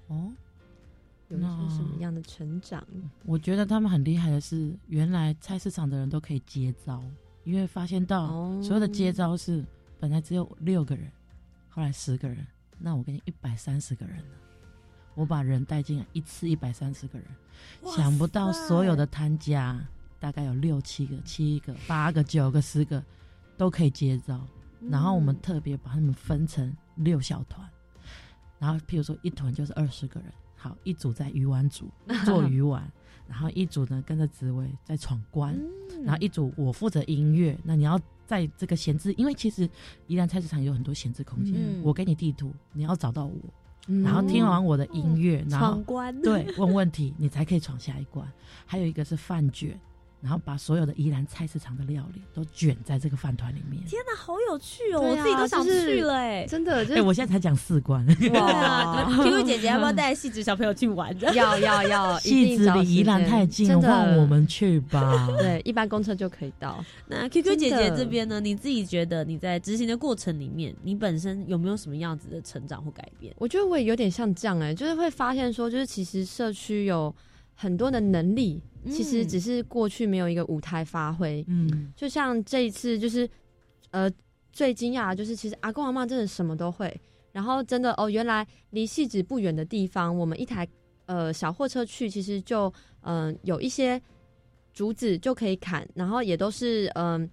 [0.07, 0.31] 哦，
[1.29, 2.85] 有一些什么样的成长？
[3.25, 7.03] 我觉得他们很厉害的是，原来菜市场的人都可以接招，
[7.45, 9.65] 因为发现到哦所有的接招是
[9.99, 11.09] 本来只有六个人，
[11.69, 12.45] 后来十个人，
[12.77, 14.42] 那我给你一百三十个人了。
[15.15, 17.27] 我把人带进来，一次一百三十个人，
[17.95, 19.79] 想不到所有的摊家
[20.19, 23.03] 大概有六七个、七个、八个、九个、十个
[23.57, 24.39] 都可以接招。
[24.89, 27.65] 然后我们特别把他们分成六小团，
[28.59, 31.89] 然后譬如说一团就是二十个人，好，一组在鱼丸组
[32.25, 32.83] 做鱼丸，
[33.25, 37.57] 然后一组呢跟着紫薇在闯关，嗯然后一组我负责音乐。
[37.63, 39.69] 那你要在这个闲置，因为其实
[40.07, 43.39] 宜兰菜市场有很多闲置空间，嗯我给你地图，你要找到我，
[43.87, 48.25] 嗯然后听完我的音乐，然后闯关，对问问题，你才可以闯下一关。
[48.65, 49.79] 还有一个是饭卷。
[50.23, 53.83] 然后把所有的宜兰菜市场的料理都卷在这个饭团里面。
[53.85, 55.01] 天哪，好有趣哦！
[55.01, 56.45] 啊我自己都想去了哎。
[56.47, 61.13] 真的，就哎、是我现在才讲四关， 对啊，Q 姐姐要不要带细子小朋友去玩？
[61.33, 65.27] 要要要，一戏子离宜兰太近，真的换我们去吧。
[65.37, 66.81] 对，一般公车就可以到。
[67.07, 68.39] 那 QQ 姐姐这边呢？
[68.39, 73.35] 你自己觉得你在执行的过程里面，你本身有没有什么样子的成长或改变？
[73.37, 77.13] 我觉得我也有点像这样哎、就是会发现说，就是其实社区有
[77.53, 81.43] 很多的能力，嗯其实只是过去没有一个舞台发挥。
[81.47, 83.29] 嗯，就像这一次，就是
[83.91, 84.11] 呃
[84.51, 86.99] 最惊讶的就是，其实阿公阿妈真的什么都会，
[87.31, 90.67] 然后真的哦，原来离戏子不远的地方，我们一台
[91.05, 94.01] 呃小货车去，其实就嗯、呃有一些
[94.73, 97.21] 竹子就可以砍，然后也都是嗯。
[97.21, 97.29] 呃，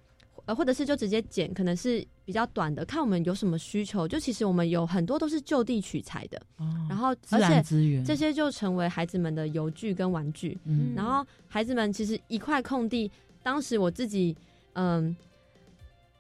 [0.54, 4.06] 或者是就直接剪，可能是比较短的，看我们有什么需求。
[4.06, 10.58] 就其实我们有很多都是就地取材的，哦然后而且这些就成为孩子们的游具跟玩具。
[10.64, 13.10] 嗯然后孩子们其实一块空地，
[13.42, 14.36] 当时我自己
[14.74, 15.16] 嗯。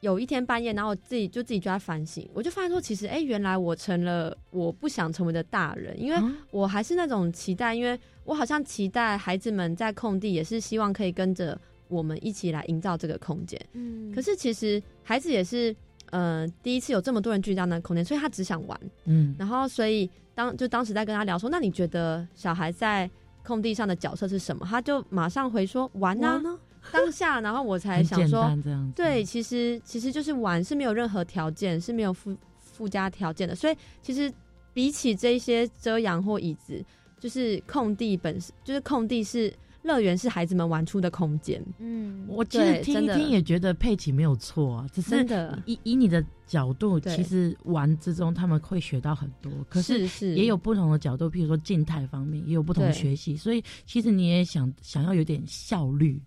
[0.02, 11.60] 有一天半夜，然后我自己就自己就在反省，我就发现说，其实哎、原来我成了我不想成为的大人，因为啊我还是那种期待，因为我好像期待孩子们在空地也是希望可以跟着
[11.90, 13.60] 我们一起来营造这个空间。
[13.72, 15.74] 嗯可是其实孩子也是，
[16.10, 18.80] 呃，第一次有这么多人聚在那个空间，所以他只想玩。
[19.04, 23.10] 嗯然后所以当就当时在跟他聊说，那你觉得小孩在
[23.44, 24.64] 空地上的角色是什么？
[24.64, 26.38] 他就马上回说玩啊。
[26.38, 26.58] 呢？
[26.90, 28.90] 当下，然后我才想说，单这样。
[28.96, 33.54] 对，其实其实就是玩是没有任何条件，是没有附附加条件的。
[33.54, 34.32] 所以其实
[34.72, 36.82] 比起这些遮阳或椅子，
[37.18, 41.64] 就是空地本身，就是空地是乐园，是孩子们玩出的空间。
[41.78, 45.26] 嗯，我其实听一听也觉得佩奇没有错啊，只是
[45.64, 56.20] 以以你的角度，其实玩之中他们会学到很多，可是也有不同的角度，譬如说静态方面也有不同的学习，所以其实你也想想要有点效率，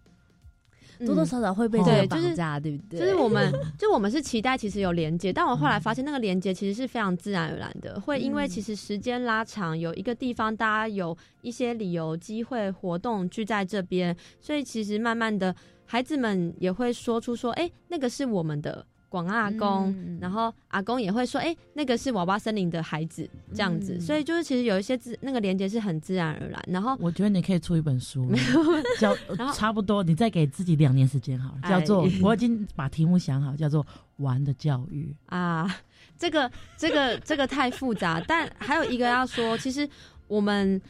[1.05, 2.99] 多多嗯少少会被绑架，对不对？
[2.99, 8.49] 就是我们，就我们是期待其实有连接，但我后来发现那个连接其实是非常自然而然的，会因为嗯。
[8.53, 20.18] 其实时间拉长，有一个地方大家有一些理由、机会、活动聚在这边，所以其实慢慢的孩子们也会说出说，哎、那个是我们的广阿公，嗯。
[20.20, 24.01] 然后阿公也会说，哎、那个是娃娃森林的孩子，这样子，嗯。
[24.01, 28.28] 所以就是其实有一些自那个连接是很自然而然，然后我觉得你可以出一本书，
[28.99, 29.16] 叫
[29.53, 32.11] 差不多，你再给自己两年时间好了，叫做哎。
[32.24, 33.86] 我已经把题目想好，叫做
[34.18, 35.16] 玩的教育。
[35.28, 35.70] 啊，
[36.18, 39.88] 这个这个这个太复杂，但还有一个要说，其实
[40.28, 40.82] 我们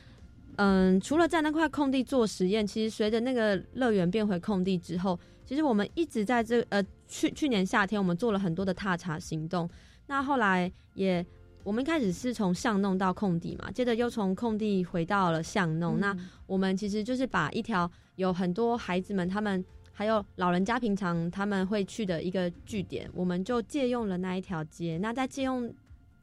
[0.55, 9.69] 嗯，除了在那块空地做实验，其实随着那个乐园变回空地之后，其实我们一直在这呃去去年夏天我们做了很多的踏查行动，
[10.07, 11.25] 那后来也。
[11.65, 15.97] 我们一开始是从巷弄到空地嘛，接着又从空地回到了巷弄。
[15.97, 16.13] 那
[16.45, 24.97] 我们其实就是把一条有很多孩子们他们还有老人家平常他们会去的一个据点，我们就借用了那一条街。
[25.01, 25.73] 那在借用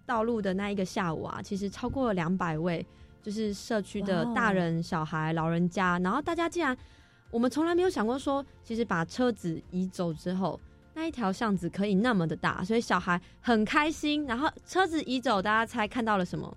[0.05, 2.85] 道路的那一个下午啊，其实超过了两百位，
[3.23, 6.77] 就是社区的大人、小孩、老人家，然后大家竟然，
[7.31, 10.61] 我们从来没有想过说，其实把车子移走之后。
[11.01, 14.27] 那一条巷子可以那么的大，所以小孩很开心。
[14.27, 16.55] 然后车子移走，大家猜看到了什么？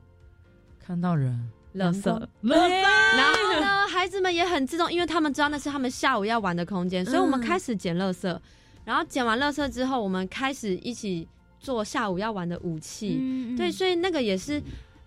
[0.86, 2.06] 看到人，垃圾。
[2.42, 8.38] 然后呢，孩子们也很自动，因为他们知道那是他们下午要玩的空间，所以我们开始捡垃圾。
[8.84, 11.26] 然后捡完垃圾之后，我们开始一起
[11.58, 13.16] 做下午要玩的武器。
[13.22, 14.62] 嗯对，所以那个也是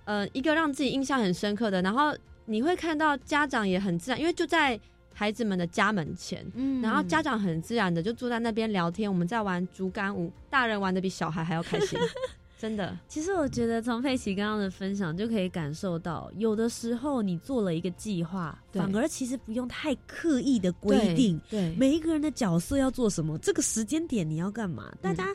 [0.06, 1.82] 呃一个让自己印象很深刻的。
[1.82, 2.16] 然后
[2.46, 4.80] 你会看到家长也很自然，因为就在
[5.18, 6.44] 孩子们的家门前。
[6.54, 11.98] 嗯然后家长很自然的就坐在那边聊天，我们在玩竹竿舞，大人玩的比小孩还要开心，
[12.60, 12.96] 真的。
[13.08, 24.92] 其实我觉得从佩奇刚刚的分享就可以感受到，有的时候你做了一个计划，反而其实不用太刻意的规定对每一个人的角色要做什么，这个时间点你要干嘛。
[25.00, 25.34] 大家、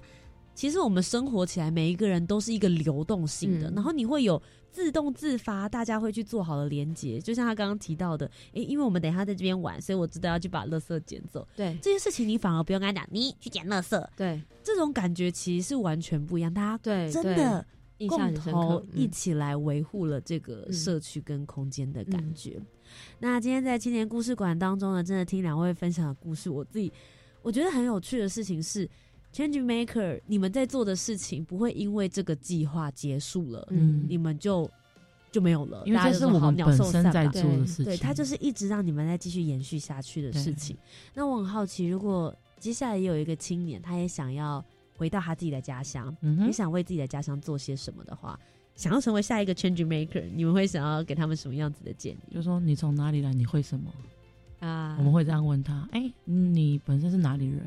[0.53, 4.41] 其实我们生活起来，每一个人都是一个流动性的，嗯然后你会有
[4.71, 7.19] 自动自发，大家会去做好了连接。
[7.19, 11.47] 就像他刚刚提到的，诶，因为我们等一下在这边玩，所以我知道要去把垃圾捡走。
[11.55, 16.53] 对这些事情你反而不用跟他讲，你去捡垃圾，对这种感觉其实是完全不一样。
[16.53, 17.65] 大家对，真的
[18.07, 22.59] 共同一嗯起来维护了这个嗯社区跟空间的感嗯觉。
[23.19, 26.91] 那今天在青年故事馆当中呢，真的听两位分享的故事，我自己
[27.41, 28.89] 我觉得很有趣的事情是
[29.33, 34.69] ，Change Maker 你们在做的事情不会因为这个计划结束了，嗯你们就
[35.31, 37.85] 就没有了，因为这是我们本身在做的事情。
[37.85, 40.77] 对，它就是一直让你们再继续延续下去的事情。
[41.13, 44.63] 那我很好奇，如果接下来也有一个青年，他也想要
[44.97, 48.39] 回到他自己的家乡，嗯哼，也想为自己的家乡做些什么的话，
[48.75, 53.91] 想要成为下一个 change maker，你们会想要给他们什么样子的建议就说你从哪里来，你会什么？
[54.59, 57.65] 啊我们会这样问他：哎、你本身是哪里人？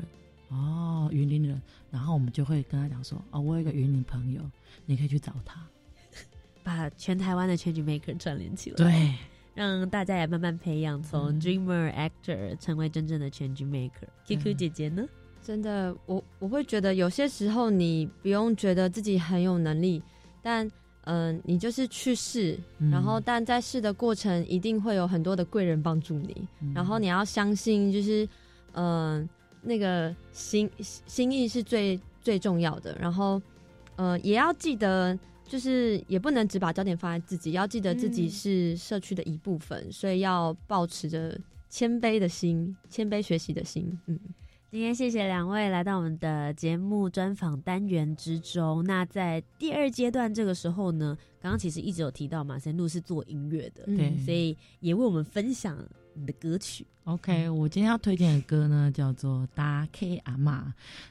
[0.49, 1.61] 哦，云林人。
[1.91, 4.41] 然后我们就会跟他讲说：哦，我有一个云林朋友，
[4.85, 5.65] 你可以去找他。
[6.63, 9.13] 把全台湾的 change maker 串联起来，，对，
[9.53, 14.07] 让大家也慢慢培养从嗯 dreamer actor 成为真正的 change maker。
[14.25, 15.05] QQ 嗯姐姐呢？
[15.43, 20.01] 真的，我我会觉得有些时候你不用觉得自己很有能力，
[20.41, 20.69] 但
[21.07, 28.27] 嗯、你就是去试，嗯然后但在试的过程一定会有很多的贵人帮助你，嗯然后你要相信，就是
[28.73, 29.29] 嗯、
[29.65, 33.41] 那个心心意是最最重要的，然后
[33.97, 35.17] 呃也要记得。
[35.47, 41.39] 就是也不能只把焦点放在自己，要记得自己嗯是社区的一部分，所以要保持着
[41.69, 43.95] 谦卑的心，谦卑学习的心。
[44.07, 44.19] 嗯，
[44.71, 48.83] 今天谢谢两位来到我们的节目专访单元之中。
[48.85, 55.77] 那在第二阶段这个时候呢，刚刚其实一直有提到马森路是做音乐的，嗯对所以也为我们分享
[56.15, 56.87] 你的歌曲。
[57.05, 60.61] OK，我今天要推荐的歌呢，叫做《大 K 阿妈》。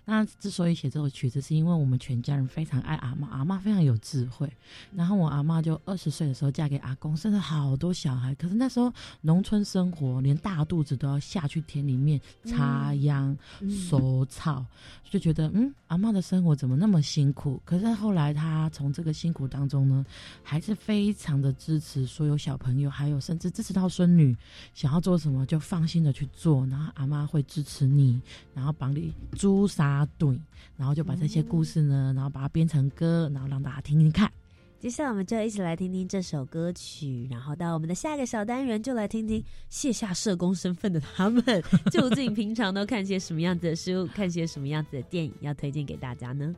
[0.05, 4.53] 那之所以写这首曲子，是因为我们全家人非常爱阿妈，阿妈非常有智慧。
[4.93, 8.35] 然后我阿妈就二十岁的时候嫁给阿公，生了好多小孩。
[8.35, 14.67] 可是那时候农村生活，连大肚子都要下去田里面插秧、嗯收草，
[15.09, 17.63] 就觉得嗯，阿妈的生活怎么那么辛苦？
[17.65, 20.05] 可是后来她从这个辛苦当中呢，
[20.43, 24.37] 还是非常的支持所有小朋友，还有甚至支持到孙女。
[24.75, 28.19] 想要做什么就放放心的去做，然后阿妈会支持你，
[28.55, 30.35] 然后帮你朱砂对，
[30.79, 34.33] 然后就把这些故事呢，然后把它编成歌，然后让大家听听看。
[34.81, 41.45] 接下来我们就一起来听听这首歌曲，然后到我们的下一个小单元，就来听听卸下社工身份的他们，
[41.93, 46.55] 究竟平常都看些什么样子的书，看些什么样子的电影，要推荐给大家呢？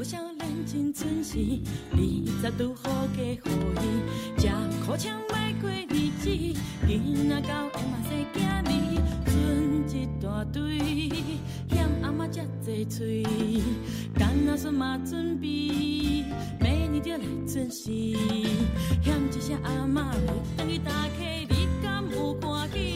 [0.00, 1.36] 某少年真准时，
[1.92, 1.98] 二
[2.40, 3.38] 十拄好加予
[3.76, 4.48] 伊，食
[4.86, 6.30] 苦枪莫过日子，
[6.86, 8.70] 囡仔到下嘛生囝儿，
[9.26, 10.78] 剩一大堆，
[11.68, 13.26] 嫌阿嬷遮济喙，
[14.14, 15.46] 干阿孙嘛准备，
[16.60, 17.92] 明年就来准时，
[19.02, 22.89] 嫌一声阿嬷袂等于大客，你敢有欢喜？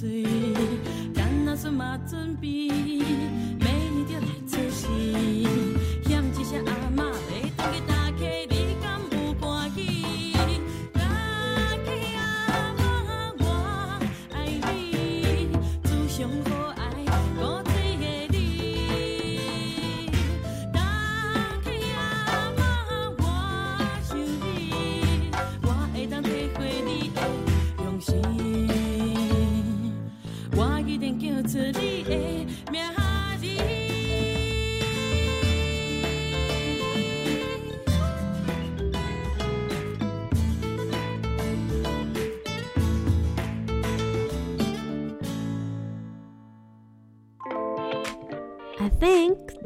[0.00, 0.26] 遮济喙，
[1.12, 2.68] 干阿孙嘛准备，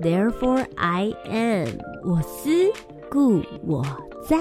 [0.03, 1.69] therefore I am。
[2.05, 2.51] 我思
[3.09, 3.85] 故我
[4.29, 4.37] 在。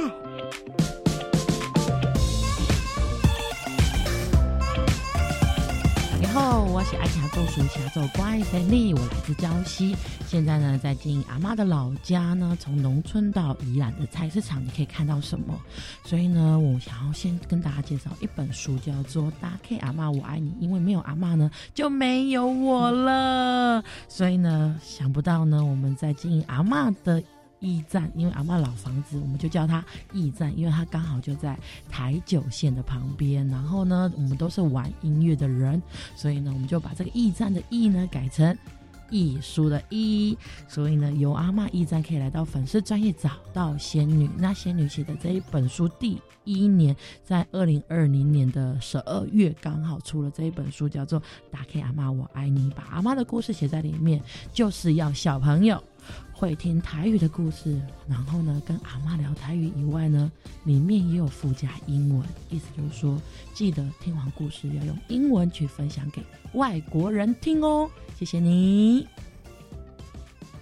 [6.20, 8.91] 你好我是爱卡做属下做乖的你，
[9.32, 9.96] 我来自礁溪，
[10.28, 15.58] 现在呢在经营阿妈的老家呢，从农村到宜兰的菜市场，你可以看到什么？
[16.04, 23.84] 所以呢，我想要先跟大家介绍一本书，叫做《大 K 阿妈我爱你》，因为没有阿妈呢，就没有我了。
[24.10, 27.24] 所以呢，想不到呢，我们在经营阿妈的。
[27.64, 31.56] 驿站，因为阿嬷老房子，我们就叫它驿站，因为它刚好就在
[31.92, 33.48] 台九线的旁边。
[33.50, 35.80] 然后呢，我们都是玩音乐的人，
[36.16, 38.58] 所以呢，我们就把这个驿站的驿呢改成。
[39.12, 40.36] 一书的一，
[40.68, 44.28] 所以呢，由阿嬷驿站可以来到粉丝专业找到仙女。
[44.38, 51.20] 那仙女写的这一本书，第一年在二零二零年的十二月刚好出了这一本书，叫做
[51.51, 54.20] 《打开阿妈我爱你》，把阿妈的故事写在里面，
[54.51, 55.82] 就是要小朋友
[56.34, 60.32] 会听台语的故事，然后呢，跟阿妈聊台语以外呢，
[60.64, 63.22] 里面也有附加英文，意思就是说，
[63.53, 67.89] 记得听完故事要用英文去分享给外国人听哦。
[68.18, 69.07] 谢谢你。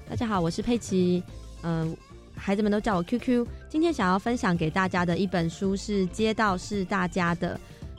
[0.09, 1.23] 大家好，我是佩奇。
[1.61, 1.95] 嗯，
[2.35, 3.45] 孩子们都叫我 QQ。
[3.69, 7.55] 今天想要分享给大家的一本书是《街道是大家的》，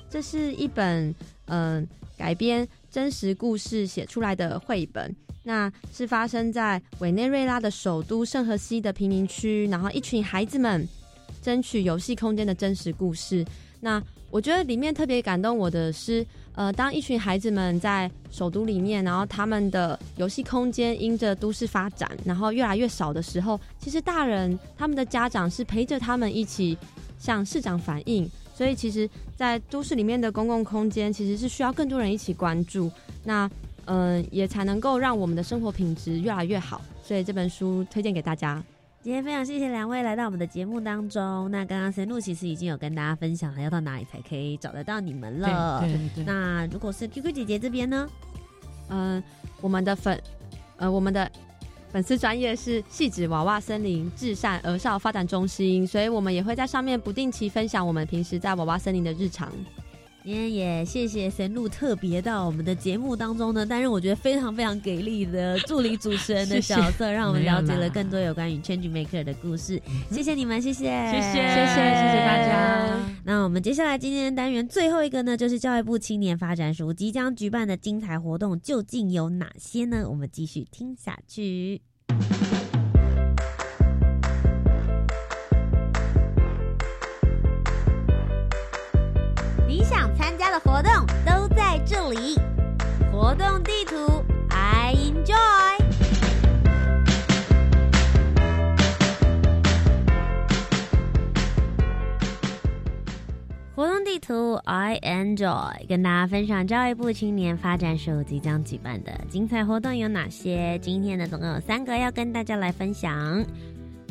[0.09, 1.15] 这是一本
[1.47, 1.87] 嗯
[2.17, 5.15] 改编真实故事写出来的绘本。
[5.51, 10.89] 那是发生在委内瑞拉的首都圣荷西的贫民区，然后一群孩子们
[11.43, 13.45] 争取游戏空间的真实故事。
[13.81, 16.25] 那我觉得里面特别感动我的是。
[16.55, 26.77] 呃，当一群孩子们在首都里面，然后他们的游戏空间因着都市发展，然后越来越少的时候，其实大人他们的家长是陪着他们一起
[27.19, 28.29] 向市长反映。
[28.53, 32.91] 所以，其实，在都市里面的公共空间，其实是需要更多人一起关注，
[33.25, 33.51] 那
[33.93, 36.81] 嗯，也才能够让我们的生活品质越来越好。
[37.03, 38.63] 所以，这本书推荐给大家。
[39.03, 41.51] 今天非常谢谢两位来到我们的节目当中。
[41.51, 45.81] 那刚刚神路其实已经有跟大家分享了，要到哪里才可以找得到你们了。
[45.81, 46.25] 对对对。
[46.25, 48.09] 那如果是 QQ 姐姐这边呢？
[48.91, 49.21] 嗯，
[49.61, 50.23] 我们的粉，
[50.77, 51.29] 呃，我们的
[51.91, 59.51] 粉丝专业是细致娃娃森林至善儿少发展中心，所以我们也会在上面不定期分享我们平时在娃娃森林的日常。
[60.23, 69.81] 今天也谢谢神鹿特别到我们的节目当中呢，担任我觉得非常非常给力的助理主持人的 角色，让我们了解了更多有关于 Change Maker 的故事。
[70.11, 73.01] 谢谢你们，谢谢，谢谢，谢谢，谢谢大家。
[73.25, 80.07] 那我们接下来今天的单元最后一个呢，就是教育部青年发展署即将举办的精彩活动究竟有哪些呢？
[80.09, 81.81] 我们继续听下去。
[91.93, 92.39] 这里，
[93.11, 93.97] 活动地图
[94.49, 95.35] I enjoy。
[103.75, 110.79] 活动地图 I enjoy，跟大家分享教育部青年发展署即将举办的精彩活动有哪些。
[110.79, 113.45] 今天呢，总共有三个要跟大家来分享。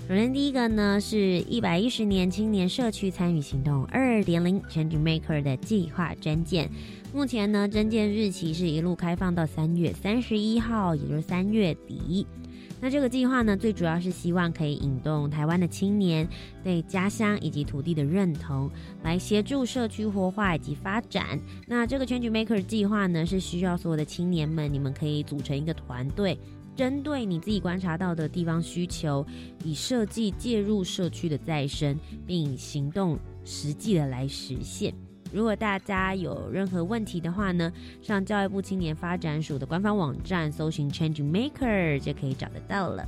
[0.10, 6.68] 首先，第一个呢是一百一十年青年社区参与行动二点零 Change Maker 的计划征件。
[7.14, 12.26] 目前呢，征件日期是一路开放到三月三十一号，也就是三月底。
[12.82, 16.28] 那这个计划呢，最主要是希望可以引动台湾的青年
[16.64, 18.68] 对家乡以及土地的认同，
[19.03, 21.39] 来协助社区活化以及发展。
[21.68, 26.36] 那这个 Change Maker 计划呢，是需要所有的青年们，你们可以组成一个团队。
[26.80, 29.25] 针对你自己观察到的地方需求，
[29.65, 34.93] 以设计介入社区的再生，并行动实际的来实现。
[35.34, 37.69] 如果大家有任何问题的话呢，
[38.01, 43.05] 上教育部青年发展署的官方网站搜寻 Change Maker 就可以找得到了。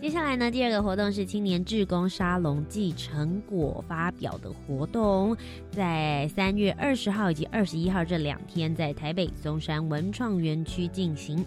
[0.00, 5.36] 接下来呢，第二个活动是青年志工沙龙暨成果发表的活动，
[5.72, 11.44] 在三月二十号以及二十一号这两天，在台北松山文创园区进行。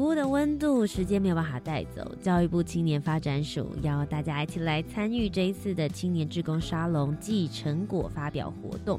[0.00, 2.10] 服务的温度，时间没有办法带走。
[2.22, 8.98] 教育部青年发展署邀大家一起来参与这一次的青年志工沙龙暨成果发表活动。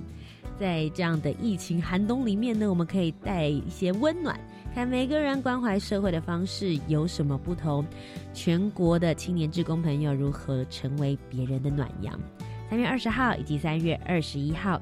[0.59, 4.39] 在这样的疫情寒冬里面呢，我们可以带一些温暖，
[4.75, 7.83] 看每个人关怀社会的方式有什么不同。
[8.31, 12.13] 全国的青年志工朋友如何成为别人的暖阳？
[12.69, 14.79] 三月二十号以及三月二十一号。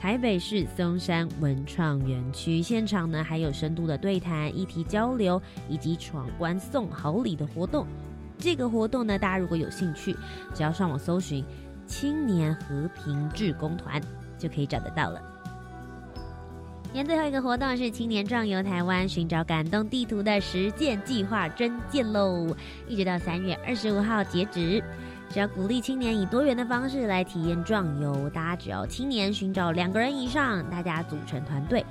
[0.00, 7.86] 台北市松山文创园区现场呢，还有深度的对谈、议题交流以及闯关送好礼的活动。
[8.38, 10.16] 这个活动呢，大家如果有兴趣，
[10.54, 11.44] 只要上网搜寻
[11.86, 14.00] “青年和平志工团”
[14.38, 15.20] 就可以找得到了。
[16.94, 22.56] 年最后一个活动是“青年壮游台湾，寻找感动地图”的实践计划征件喽，
[22.88, 24.82] 一直到三月二十五号截止。
[25.30, 31.86] 只要鼓励青年以多元的方式来体验壮游，大家只要青年寻找两个人以上，大家组成团队，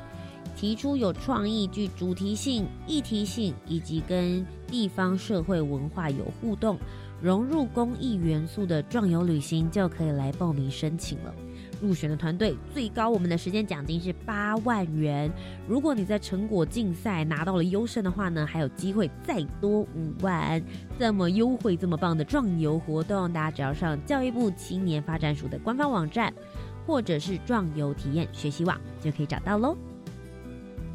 [0.58, 6.78] 提出有创意、具主题性、议题性以及跟地方社会文化有互动，
[7.22, 11.34] 融入公益元素的壮游旅行，就可以来报名申请了。
[11.82, 15.32] 入选的团队最高，我们的时间奖金是八万元。
[15.68, 20.62] 如果你在成果竞赛拿到了优胜的话呢，还有机会再多五万。
[20.98, 26.34] 这么优惠、这么棒的壮游活动，大家只要上教育部青年发展署的官方网站，
[26.86, 29.78] 或者是壮游体验学习网，就可以找到喽。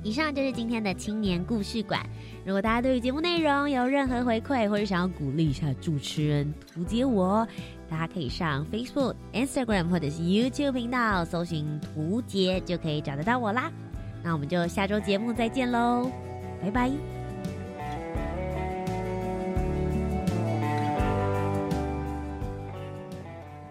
[0.03, 2.07] 以上就是今天的青年故事馆。
[2.45, 7.49] 如果大家对于节目内容有任何回馈，或者想要鼓励一下主持人图杰我，
[7.95, 13.71] 大家可以上 Facebook、Instagram 或者是 YouTube 频道搜寻图杰，就可以找得到我啦。
[14.21, 16.11] 那我们就下周节目再见喽，
[16.61, 17.14] 拜拜。